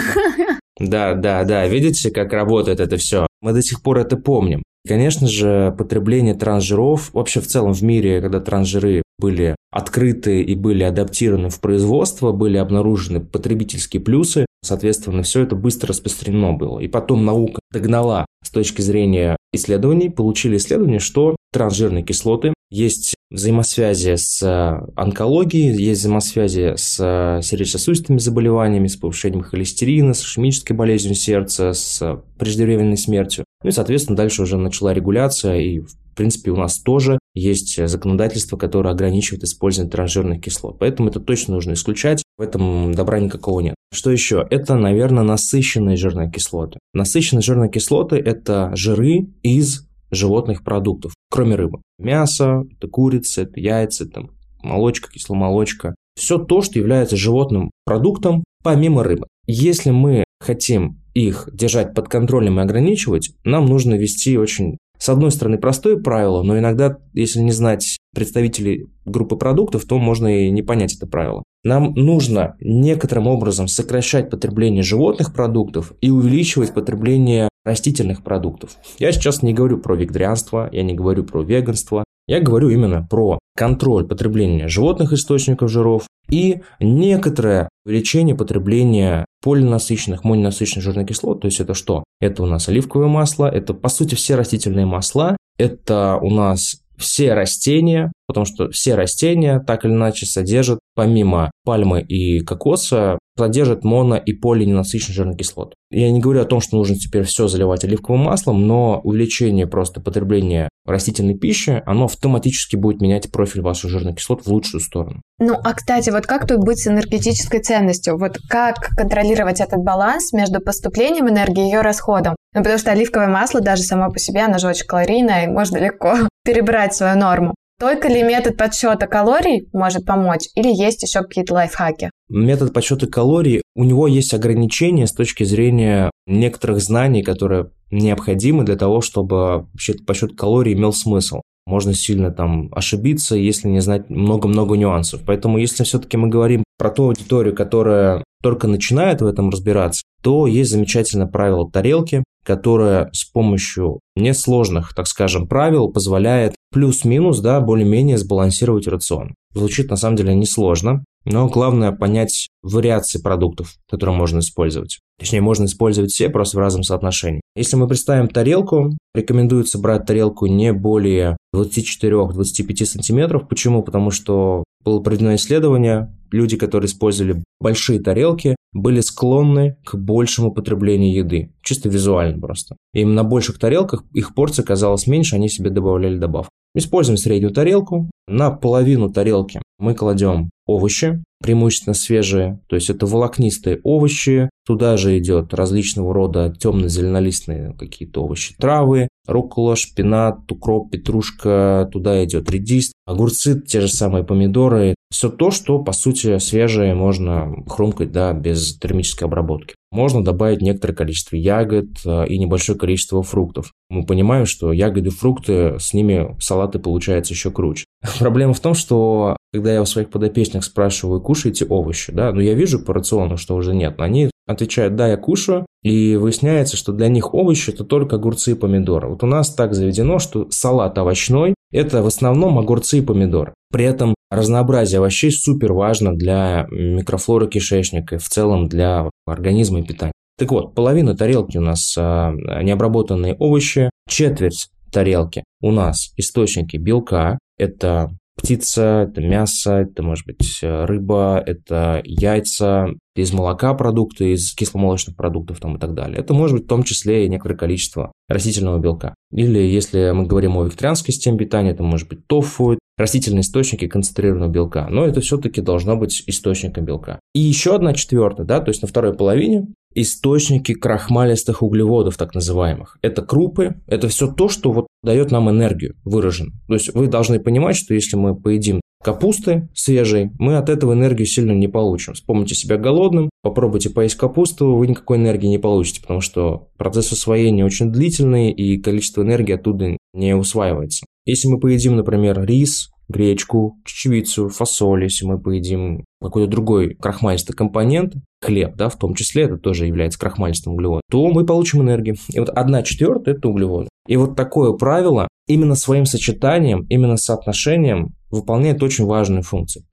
Да, 0.80 1.14
да, 1.14 1.44
да. 1.44 1.68
Видите, 1.68 2.10
как 2.10 2.32
работает 2.32 2.80
это 2.80 2.96
все? 2.96 3.28
Мы 3.42 3.52
до 3.52 3.62
сих 3.62 3.84
пор 3.84 3.98
это 3.98 4.16
помним. 4.16 4.64
Конечно 4.88 5.28
же, 5.28 5.76
потребление 5.78 6.36
трансжиров, 6.36 7.14
вообще 7.14 7.42
в 7.42 7.48
целом 7.48 7.74
в 7.74 7.82
мире, 7.82 8.22
когда 8.22 8.40
трансжиры 8.40 9.04
были 9.18 9.56
открыты 9.72 10.42
и 10.42 10.56
были 10.56 10.84
адаптированы 10.84 11.50
в 11.50 11.60
производство, 11.60 12.32
были 12.32 12.58
обнаружены 12.58 13.20
потребительские 13.20 14.02
плюсы, 14.02 14.46
соответственно, 14.64 15.22
все 15.24 15.44
это 15.44 15.56
быстро 15.56 15.90
распространено 15.90 16.54
было. 16.54 16.80
И 16.80 16.88
потом 16.88 17.26
наука 17.26 17.60
догнала 17.72 18.26
с 18.44 18.50
точки 18.50 18.82
зрения 18.82 19.36
исследований, 19.52 20.10
получили 20.10 20.56
исследование, 20.56 21.00
что 21.00 21.36
трансжирные 21.52 22.04
кислоты 22.04 22.54
есть 22.70 23.16
взаимосвязи 23.32 24.16
с 24.16 24.42
э, 24.42 24.92
онкологией, 24.96 25.76
есть 25.76 26.02
взаимосвязи 26.02 26.74
с 26.76 26.98
э, 27.00 27.42
сердечно-сосудистыми 27.44 28.18
заболеваниями, 28.18 28.88
с 28.88 28.96
повышением 28.96 29.44
холестерина, 29.44 30.14
с 30.14 30.22
ишемической 30.22 30.76
болезнью 30.76 31.16
сердца, 31.16 31.74
с 31.74 32.22
преждевременной 32.38 32.98
смертью. 32.98 33.46
Ну 33.64 33.70
и, 33.70 33.72
соответственно, 33.72 34.18
дальше 34.18 34.44
уже 34.44 34.58
начала 34.58 34.94
регуляция, 34.94 35.60
и, 35.60 35.80
в 35.80 35.96
принципе, 36.16 36.52
у 36.52 36.56
нас 36.56 36.80
тоже 36.80 37.20
есть 37.36 37.88
законодательство, 37.88 38.58
которое 38.58 38.90
ограничивает 38.90 39.44
использование 39.44 39.92
трансжирных 39.92 40.42
кислот. 40.42 40.80
Поэтому 40.80 41.10
это 41.10 41.20
точно 41.20 41.56
нужно 41.56 41.74
исключать, 41.74 42.24
в 42.38 42.42
этом 42.42 42.94
добра 42.94 43.20
никакого 43.20 43.60
нет. 43.60 43.76
Что 43.94 44.12
еще? 44.12 44.46
Это, 44.50 44.76
наверное, 44.76 45.24
насыщенные 45.24 45.98
жирные 45.98 46.32
кислоты. 46.32 46.80
Насыщенные 46.94 47.42
жирные 47.42 47.70
кислоты– 47.70 48.16
это 48.18 48.72
жиры 48.76 49.28
из 49.44 49.89
животных 50.12 50.64
продуктов, 50.64 51.14
кроме 51.30 51.56
рыбы. 51.56 51.82
Мясо, 51.98 52.64
это 52.78 52.88
курица, 52.88 53.44
это 53.44 53.60
яйца, 53.60 54.08
там, 54.08 54.32
молочка, 54.62 55.12
кисломолочка. 55.12 55.96
Все 56.16 56.38
то, 56.38 56.62
что 56.62 56.80
является 56.80 57.16
животным 57.16 57.72
продуктом, 57.86 58.44
помимо 58.64 59.04
рыбы. 59.04 59.28
Если 59.48 59.92
мы 59.92 60.24
хотим 60.40 61.00
их 61.14 61.50
держать 61.52 61.94
под 61.94 62.08
контролем 62.08 62.60
и 62.60 62.64
ограничивать, 62.64 63.32
нам 63.44 63.66
нужно 63.66 63.96
вести 63.96 64.38
очень, 64.38 64.78
с 64.98 65.10
одной 65.10 65.32
стороны, 65.32 65.58
простое 65.58 65.98
правило, 65.98 66.44
но 66.44 66.58
иногда, 66.58 66.98
если 67.14 67.40
не 67.40 67.52
знать 67.52 67.98
представителей 68.14 68.88
группы 69.06 69.36
продуктов, 69.36 69.86
то 69.86 69.98
можно 69.98 70.46
и 70.46 70.50
не 70.50 70.62
понять 70.62 70.96
это 70.96 71.08
правило. 71.08 71.44
Нам 71.64 71.94
нужно 71.94 72.56
некоторым 72.62 73.28
образом 73.28 73.68
сокращать 73.68 74.30
потребление 74.30 74.84
животных 74.84 75.34
продуктов 75.34 75.94
и 76.00 76.10
увеличивать 76.10 76.74
потребление 76.74 77.50
растительных 77.70 78.24
продуктов. 78.24 78.72
Я 78.98 79.12
сейчас 79.12 79.44
не 79.44 79.54
говорю 79.54 79.78
про 79.78 79.96
вегетарианство, 79.96 80.70
я 80.72 80.84
не 80.84 80.94
говорю 80.94 81.24
про 81.24 81.44
веганство, 81.44 82.04
я 82.28 82.40
говорю 82.40 82.70
именно 82.70 83.06
про 83.10 83.40
контроль 83.56 84.06
потребления 84.08 84.68
животных 84.68 85.14
источников 85.14 85.70
жиров 85.70 86.08
и 86.30 86.62
некоторое 86.80 87.70
увеличение 87.86 88.36
потребления 88.36 89.26
полинасыщенных, 89.44 90.24
мононасыщенных 90.24 90.84
жирных 90.84 91.08
кислот. 91.08 91.42
То 91.42 91.48
есть 91.48 91.60
это 91.60 91.74
что? 91.74 92.04
Это 92.20 92.44
у 92.44 92.46
нас 92.46 92.70
оливковое 92.70 93.08
масло, 93.08 93.48
это 93.48 93.74
по 93.74 93.90
сути 93.90 94.16
все 94.16 94.36
растительные 94.36 94.86
масла, 94.86 95.38
это 95.58 96.20
у 96.22 96.30
нас 96.30 96.82
все 97.00 97.34
растения, 97.34 98.12
потому 98.28 98.46
что 98.46 98.70
все 98.70 98.96
растения 98.96 99.60
так 99.60 99.86
или 99.86 99.92
иначе 99.92 100.26
содержат, 100.26 100.80
помимо 100.96 101.52
пальмы 101.64 102.02
и 102.02 102.42
кокоса, 102.42 103.18
содержат 103.38 103.84
моно- 103.84 104.18
и 104.18 104.34
полиненасыщенные 104.34 105.16
жирные 105.16 105.38
кислоты. 105.38 105.74
Я 105.92 106.12
не 106.12 106.20
говорю 106.20 106.42
о 106.42 106.46
том, 106.46 106.60
что 106.60 106.76
нужно 106.76 106.98
теперь 106.98 107.24
все 107.24 107.48
заливать 107.48 107.84
оливковым 107.84 108.24
маслом, 108.24 108.68
но 108.68 109.00
увеличение 109.04 109.66
просто 109.66 110.02
потребления 110.02 110.70
растительной 110.86 111.36
пищи, 111.36 111.82
оно 111.86 112.06
автоматически 112.06 112.76
будет 112.76 113.02
менять 113.02 113.32
профиль 113.32 113.62
ваших 113.62 113.90
жирных 113.90 114.18
кислот 114.18 114.46
в 114.46 114.48
лучшую 114.48 114.82
сторону. 114.82 115.22
Ну, 115.40 115.54
а 115.54 115.74
кстати, 115.74 116.10
вот 116.10 116.26
как 116.28 116.48
тут 116.48 116.60
быть 116.60 116.80
с 116.80 116.88
энергетической 116.88 117.62
ценностью? 117.62 118.18
Вот 118.18 118.38
как 118.50 118.90
контролировать 118.98 119.62
этот 119.62 119.80
баланс 119.80 120.34
между 120.34 120.60
поступлением 120.60 121.30
энергии 121.30 121.64
и 121.64 121.72
ее 121.72 121.82
расходом? 121.82 122.36
Ну, 122.54 122.62
потому 122.62 122.78
что 122.78 122.92
оливковое 122.92 123.28
масло 123.28 123.62
даже 123.62 123.84
само 123.84 124.12
по 124.12 124.20
себе, 124.20 124.42
оно 124.42 124.58
же 124.58 124.68
очень 124.68 124.86
калорийное, 124.86 125.46
и 125.46 125.48
можно 125.48 125.78
легко 125.78 126.16
перебрать 126.50 126.96
свою 126.96 127.16
норму. 127.18 127.54
Только 127.80 128.10
ли 128.10 128.24
метод 128.24 128.58
подсчета 128.58 129.08
калорий 129.08 129.70
может 129.72 130.04
помочь, 130.06 130.48
или 130.56 130.68
есть 130.68 131.04
еще 131.04 131.22
какие-то 131.22 131.54
лайфхаки? 131.54 132.10
Метод 132.28 132.74
подсчета 132.74 133.08
калорий, 133.08 133.62
у 133.76 133.84
него 133.84 134.08
есть 134.08 134.34
ограничения 134.34 135.08
с 135.08 135.14
точки 135.14 135.44
зрения 135.44 136.10
некоторых 136.26 136.82
знаний, 136.82 137.24
которые 137.24 137.70
необходимы 137.92 138.66
для 138.66 138.76
того, 138.76 139.02
чтобы 139.02 139.62
вообще 139.62 139.94
подсчет 139.94 140.36
калорий 140.36 140.74
имел 140.74 140.92
смысл. 140.92 141.42
Можно 141.70 141.94
сильно 141.94 142.32
там 142.32 142.70
ошибиться, 142.72 143.36
если 143.36 143.68
не 143.68 143.80
знать 143.80 144.10
много-много 144.10 144.76
нюансов. 144.76 145.22
Поэтому 145.24 145.60
если 145.60 145.84
все-таки 145.84 146.18
мы 146.18 146.28
говорим 146.28 146.64
про 146.80 146.90
ту 146.90 147.04
аудиторию, 147.04 147.56
которая 147.56 148.24
только 148.42 148.68
начинает 148.68 149.22
в 149.22 149.28
этом 149.28 149.52
разбираться, 149.52 150.02
то 150.24 150.48
есть 150.48 150.72
замечательное 150.72 151.28
правило 151.28 151.70
тарелки, 151.70 152.24
которое 152.44 153.12
с 153.14 153.24
помощью 153.24 154.00
несложных, 154.16 154.96
так 154.96 155.06
скажем, 155.06 155.48
правил 155.48 155.92
позволяет 155.92 156.56
плюс-минус, 156.72 157.40
да, 157.40 157.62
более-менее 157.62 158.18
сбалансировать 158.18 158.88
рацион. 158.88 159.36
Звучит 159.54 159.92
на 159.92 159.96
самом 159.96 160.16
деле 160.16 160.34
несложно. 160.34 161.04
Но 161.26 161.48
главное 161.48 161.92
понять 161.92 162.50
вариации 162.64 163.20
продуктов, 163.20 163.76
которые 163.90 164.16
можно 164.16 164.40
использовать. 164.40 165.00
Точнее, 165.20 165.42
можно 165.42 165.66
использовать 165.66 166.12
все 166.12 166.30
просто 166.30 166.58
в 166.58 166.62
разном 166.62 166.84
соотношении. 166.84 167.42
Если 167.56 167.76
мы 167.76 167.88
представим 167.88 168.30
тарелку, 168.30 168.92
рекомендуется 169.14 169.78
брать 169.80 170.06
тарелку 170.06 170.46
не 170.46 170.72
более 170.72 171.36
24-25 171.54 172.86
сантиметров. 172.86 173.48
Почему? 173.50 173.84
Потому 173.84 174.12
что 174.12 174.64
было 174.84 175.02
проведено 175.02 175.36
исследование, 175.36 176.16
люди, 176.32 176.56
которые 176.56 176.88
использовали 176.88 177.44
большие 177.60 178.00
тарелки, 178.00 178.56
были 178.72 179.02
склонны 179.02 179.78
к 179.84 179.96
большему 179.96 180.52
потреблению 180.54 181.14
еды. 181.14 181.52
Чисто 181.62 181.90
визуально 181.90 182.40
просто. 182.40 182.78
И 182.94 183.04
на 183.04 183.24
больших 183.24 183.60
тарелках 183.60 184.06
их 184.14 184.34
порция 184.34 184.64
казалась 184.64 185.08
меньше, 185.08 185.36
они 185.36 185.50
себе 185.50 185.70
добавляли 185.70 186.18
добавку. 186.18 186.52
Используем 186.76 187.18
среднюю 187.18 187.54
тарелку. 187.54 188.10
На 188.28 188.52
половину 188.52 189.10
тарелки 189.10 189.60
мы 189.80 189.96
кладем 189.96 190.50
овощи, 190.70 191.24
преимущественно 191.42 191.94
свежие, 191.94 192.60
то 192.68 192.76
есть 192.76 192.90
это 192.90 193.06
волокнистые 193.06 193.80
овощи, 193.84 194.50
туда 194.70 194.98
же 194.98 195.18
идет 195.18 195.52
различного 195.56 196.14
рода 196.14 196.56
темно-зеленолистные 196.56 197.74
какие-то 197.74 198.22
овощи, 198.26 198.54
травы, 198.56 199.08
руккола, 199.26 199.76
шпинат, 199.76 200.52
укроп, 200.52 200.92
петрушка, 200.92 201.90
туда 201.92 202.24
идет 202.24 202.52
редис, 202.52 202.94
огурцы, 203.08 203.60
те 203.60 203.82
же 203.82 203.88
самые 203.88 204.24
помидоры, 204.24 204.94
все 205.12 205.30
то, 205.30 205.50
что 205.50 205.80
по 205.80 205.92
сути 205.92 206.38
свежее 206.38 206.94
можно 206.94 207.64
хрумкать, 207.68 208.12
да, 208.12 208.32
без 208.32 208.78
термической 208.78 209.28
обработки. 209.28 209.74
Можно 209.92 210.24
добавить 210.24 210.62
некоторое 210.62 210.94
количество 210.94 211.36
ягод 211.36 211.88
э, 212.06 212.28
и 212.28 212.38
небольшое 212.38 212.78
количество 212.78 213.24
фруктов. 213.24 213.72
Мы 213.90 214.06
понимаем, 214.06 214.46
что 214.46 214.72
ягоды, 214.72 215.10
фрукты, 215.10 215.80
с 215.80 215.96
ними 215.96 216.36
салаты 216.40 216.78
получаются 216.78 217.34
еще 217.34 217.50
круче. 217.50 217.86
Проблема 218.20 218.54
в 218.54 218.60
том, 218.60 218.76
что 218.76 219.36
когда 219.52 219.74
я 219.74 219.82
у 219.82 219.86
своих 219.86 220.12
подопечных 220.12 220.64
спрашиваю, 220.64 221.22
кушаете 221.22 221.66
овощи, 221.66 222.12
да, 222.12 222.32
но 222.32 222.40
я 222.40 222.54
вижу 222.54 222.78
по 222.78 222.94
рациону, 222.94 223.38
что 223.38 223.56
уже 223.56 223.74
нет. 223.74 223.96
Они 223.98 224.30
отвечают, 224.50 224.96
да, 224.96 225.08
я 225.08 225.18
кушаю, 225.18 225.66
и 225.84 226.16
выясняется, 226.16 226.76
что 226.76 226.92
для 226.92 227.08
них 227.08 227.34
овощи– 227.34 227.70
это 227.72 227.84
только 227.84 228.16
огурцы 228.16 228.52
и 228.52 228.56
помидоры. 228.56 229.10
Вот 229.10 229.24
у 229.24 229.28
нас 229.28 229.54
так 229.54 229.74
заведено, 229.74 230.18
что 230.18 230.48
салат 230.50 230.98
овощной– 230.98 231.54
это 231.72 232.02
в 232.02 232.08
основном 232.08 232.58
огурцы 232.58 232.98
и 232.98 233.02
помидоры. 233.02 233.54
При 233.72 233.86
этом 233.86 234.16
разнообразие 234.32 234.98
овощей 234.98 235.32
супер 235.32 235.74
важно 235.74 236.16
для 236.16 236.66
микрофлоры 236.72 237.48
кишечника 237.48 238.16
и 238.16 238.18
в 238.18 238.28
целом 238.28 238.68
для 238.68 239.10
организма 239.28 239.80
и 239.80 239.84
питания. 239.84 240.14
Так 240.38 240.52
вот, 240.52 240.74
половина 240.74 241.16
тарелки 241.16 241.58
у 241.58 241.62
нас 241.62 241.96
а, 241.98 242.34
необработанные 242.64 243.36
овощи, 243.36 243.92
четверть 244.10 244.70
тарелки 244.92 245.44
у 245.62 245.72
нас 245.72 246.12
источники 246.18 246.78
белка, 246.78 247.38
это 247.58 248.10
птица, 248.40 249.08
это 249.10 249.22
мясо, 249.22 249.74
это 249.80 250.04
может 250.04 250.26
быть 250.26 250.60
э, 250.62 250.86
рыба, 250.86 251.44
это 251.46 252.02
яйца, 252.04 252.90
из 253.16 253.34
молока 253.34 253.74
продукты, 253.74 254.34
из 254.34 254.54
кисломолочных 254.54 255.16
продуктов 255.16 255.60
там 255.60 255.76
и 255.76 255.80
так 255.80 255.94
далее. 255.94 256.20
Это 256.20 256.34
может 256.34 256.58
быть 256.58 256.66
в 256.66 256.70
том 256.70 256.84
числе 256.84 257.26
и 257.26 257.30
некоторое 257.30 257.56
количество 257.56 258.12
растительного 258.28 258.80
белка. 258.80 259.14
Или 259.32 259.60
если 259.60 260.12
мы 260.12 260.26
говорим 260.26 260.58
о 260.58 260.64
вегетарианской 260.64 261.14
системе 261.14 261.38
питания, 261.38 261.72
это 261.72 261.84
может 261.84 262.08
быть 262.08 262.26
тофу, 262.28 262.78
растительные 262.98 263.42
источники 263.42 263.88
концентрированного 263.88 264.50
белка. 264.50 264.88
Но 264.90 265.06
это 265.06 265.22
все-таки 265.22 265.62
должно 265.62 265.96
быть 265.96 266.24
источником 266.28 266.86
белка. 266.86 267.20
И 267.34 267.40
еще 267.40 267.76
одна 267.76 267.94
четвертая, 267.94 268.46
да, 268.46 268.60
то 268.60 268.70
есть 268.70 268.82
на 268.82 268.88
второй 268.88 269.14
половине 269.14 269.68
источники 269.94 270.74
крахмалистых 270.74 271.64
углеводов, 271.64 272.18
так 272.18 272.36
называемых. 272.36 272.98
Это 273.02 273.22
крупы, 273.22 273.82
это 273.88 274.08
все 274.08 274.32
то, 274.32 274.50
что 274.50 274.72
вот 274.72 274.88
дает 275.04 275.32
нам 275.32 275.50
энергию 275.50 275.96
выражен. 276.04 276.54
То 276.68 276.74
есть 276.76 276.94
вы 276.94 277.08
должны 277.08 277.40
понимать, 277.40 277.76
что 277.76 277.94
если 277.94 278.16
мы 278.16 278.36
поедим 278.36 278.82
капусты 279.02 279.70
свежей, 279.74 280.32
мы 280.40 280.58
от 280.58 280.70
этого 280.70 280.94
энергию 280.94 281.26
сильно 281.26 281.54
не 281.54 281.68
получим. 281.68 282.14
Вспомните 282.14 282.56
себя 282.56 282.78
голодным, 282.78 283.30
попробуйте 283.42 283.90
поесть 283.90 284.16
капусту, 284.16 284.76
вы 284.76 284.88
никакой 284.88 285.18
энергии 285.18 285.48
не 285.48 285.58
получите, 285.58 286.02
потому 286.02 286.22
что 286.22 286.68
процесс 286.78 287.12
усвоения 287.12 287.66
очень 287.66 287.92
длительный 287.92 288.52
и 288.52 288.78
количество 288.78 289.22
энергии 289.22 289.54
оттуда 289.54 289.98
не 290.14 290.36
усваивается. 290.36 291.06
Если 291.26 291.48
мы 291.48 291.60
поедим, 291.60 291.96
например, 291.96 292.44
рис, 292.44 292.90
гречку, 293.08 293.78
чечевицу, 293.86 294.50
фасоль, 294.50 295.04
если 295.04 295.26
мы 295.26 295.40
поедим 295.40 296.06
какой-то 296.22 296.50
другой 296.50 296.96
крахмалистый 296.96 297.56
компонент, 297.56 298.16
хлеб, 298.42 298.76
да, 298.76 298.90
в 298.90 298.98
том 298.98 299.16
числе 299.16 299.44
это 299.44 299.58
тоже 299.58 299.86
является 299.86 300.20
крахмалистым 300.20 300.74
углеводом, 300.74 301.02
то 301.10 301.28
мы 301.30 301.46
получим 301.46 301.82
энергию. 301.82 302.16
И 302.30 302.40
вот 302.40 302.50
одна 302.50 302.84
четвертая– 302.84 303.36
это 303.36 303.50
углеводы. 303.50 303.90
И 304.08 304.18
вот 304.18 304.36
такое 304.36 304.74
правило 304.74 305.28
именно 305.48 305.76
своим 305.76 306.06
сочетанием, 306.06 306.86
именно 306.90 307.18
соотношением 307.18 308.14
выполняет 308.32 308.82
очень 308.82 309.06
важную 309.06 309.44
функцию. 309.44 309.84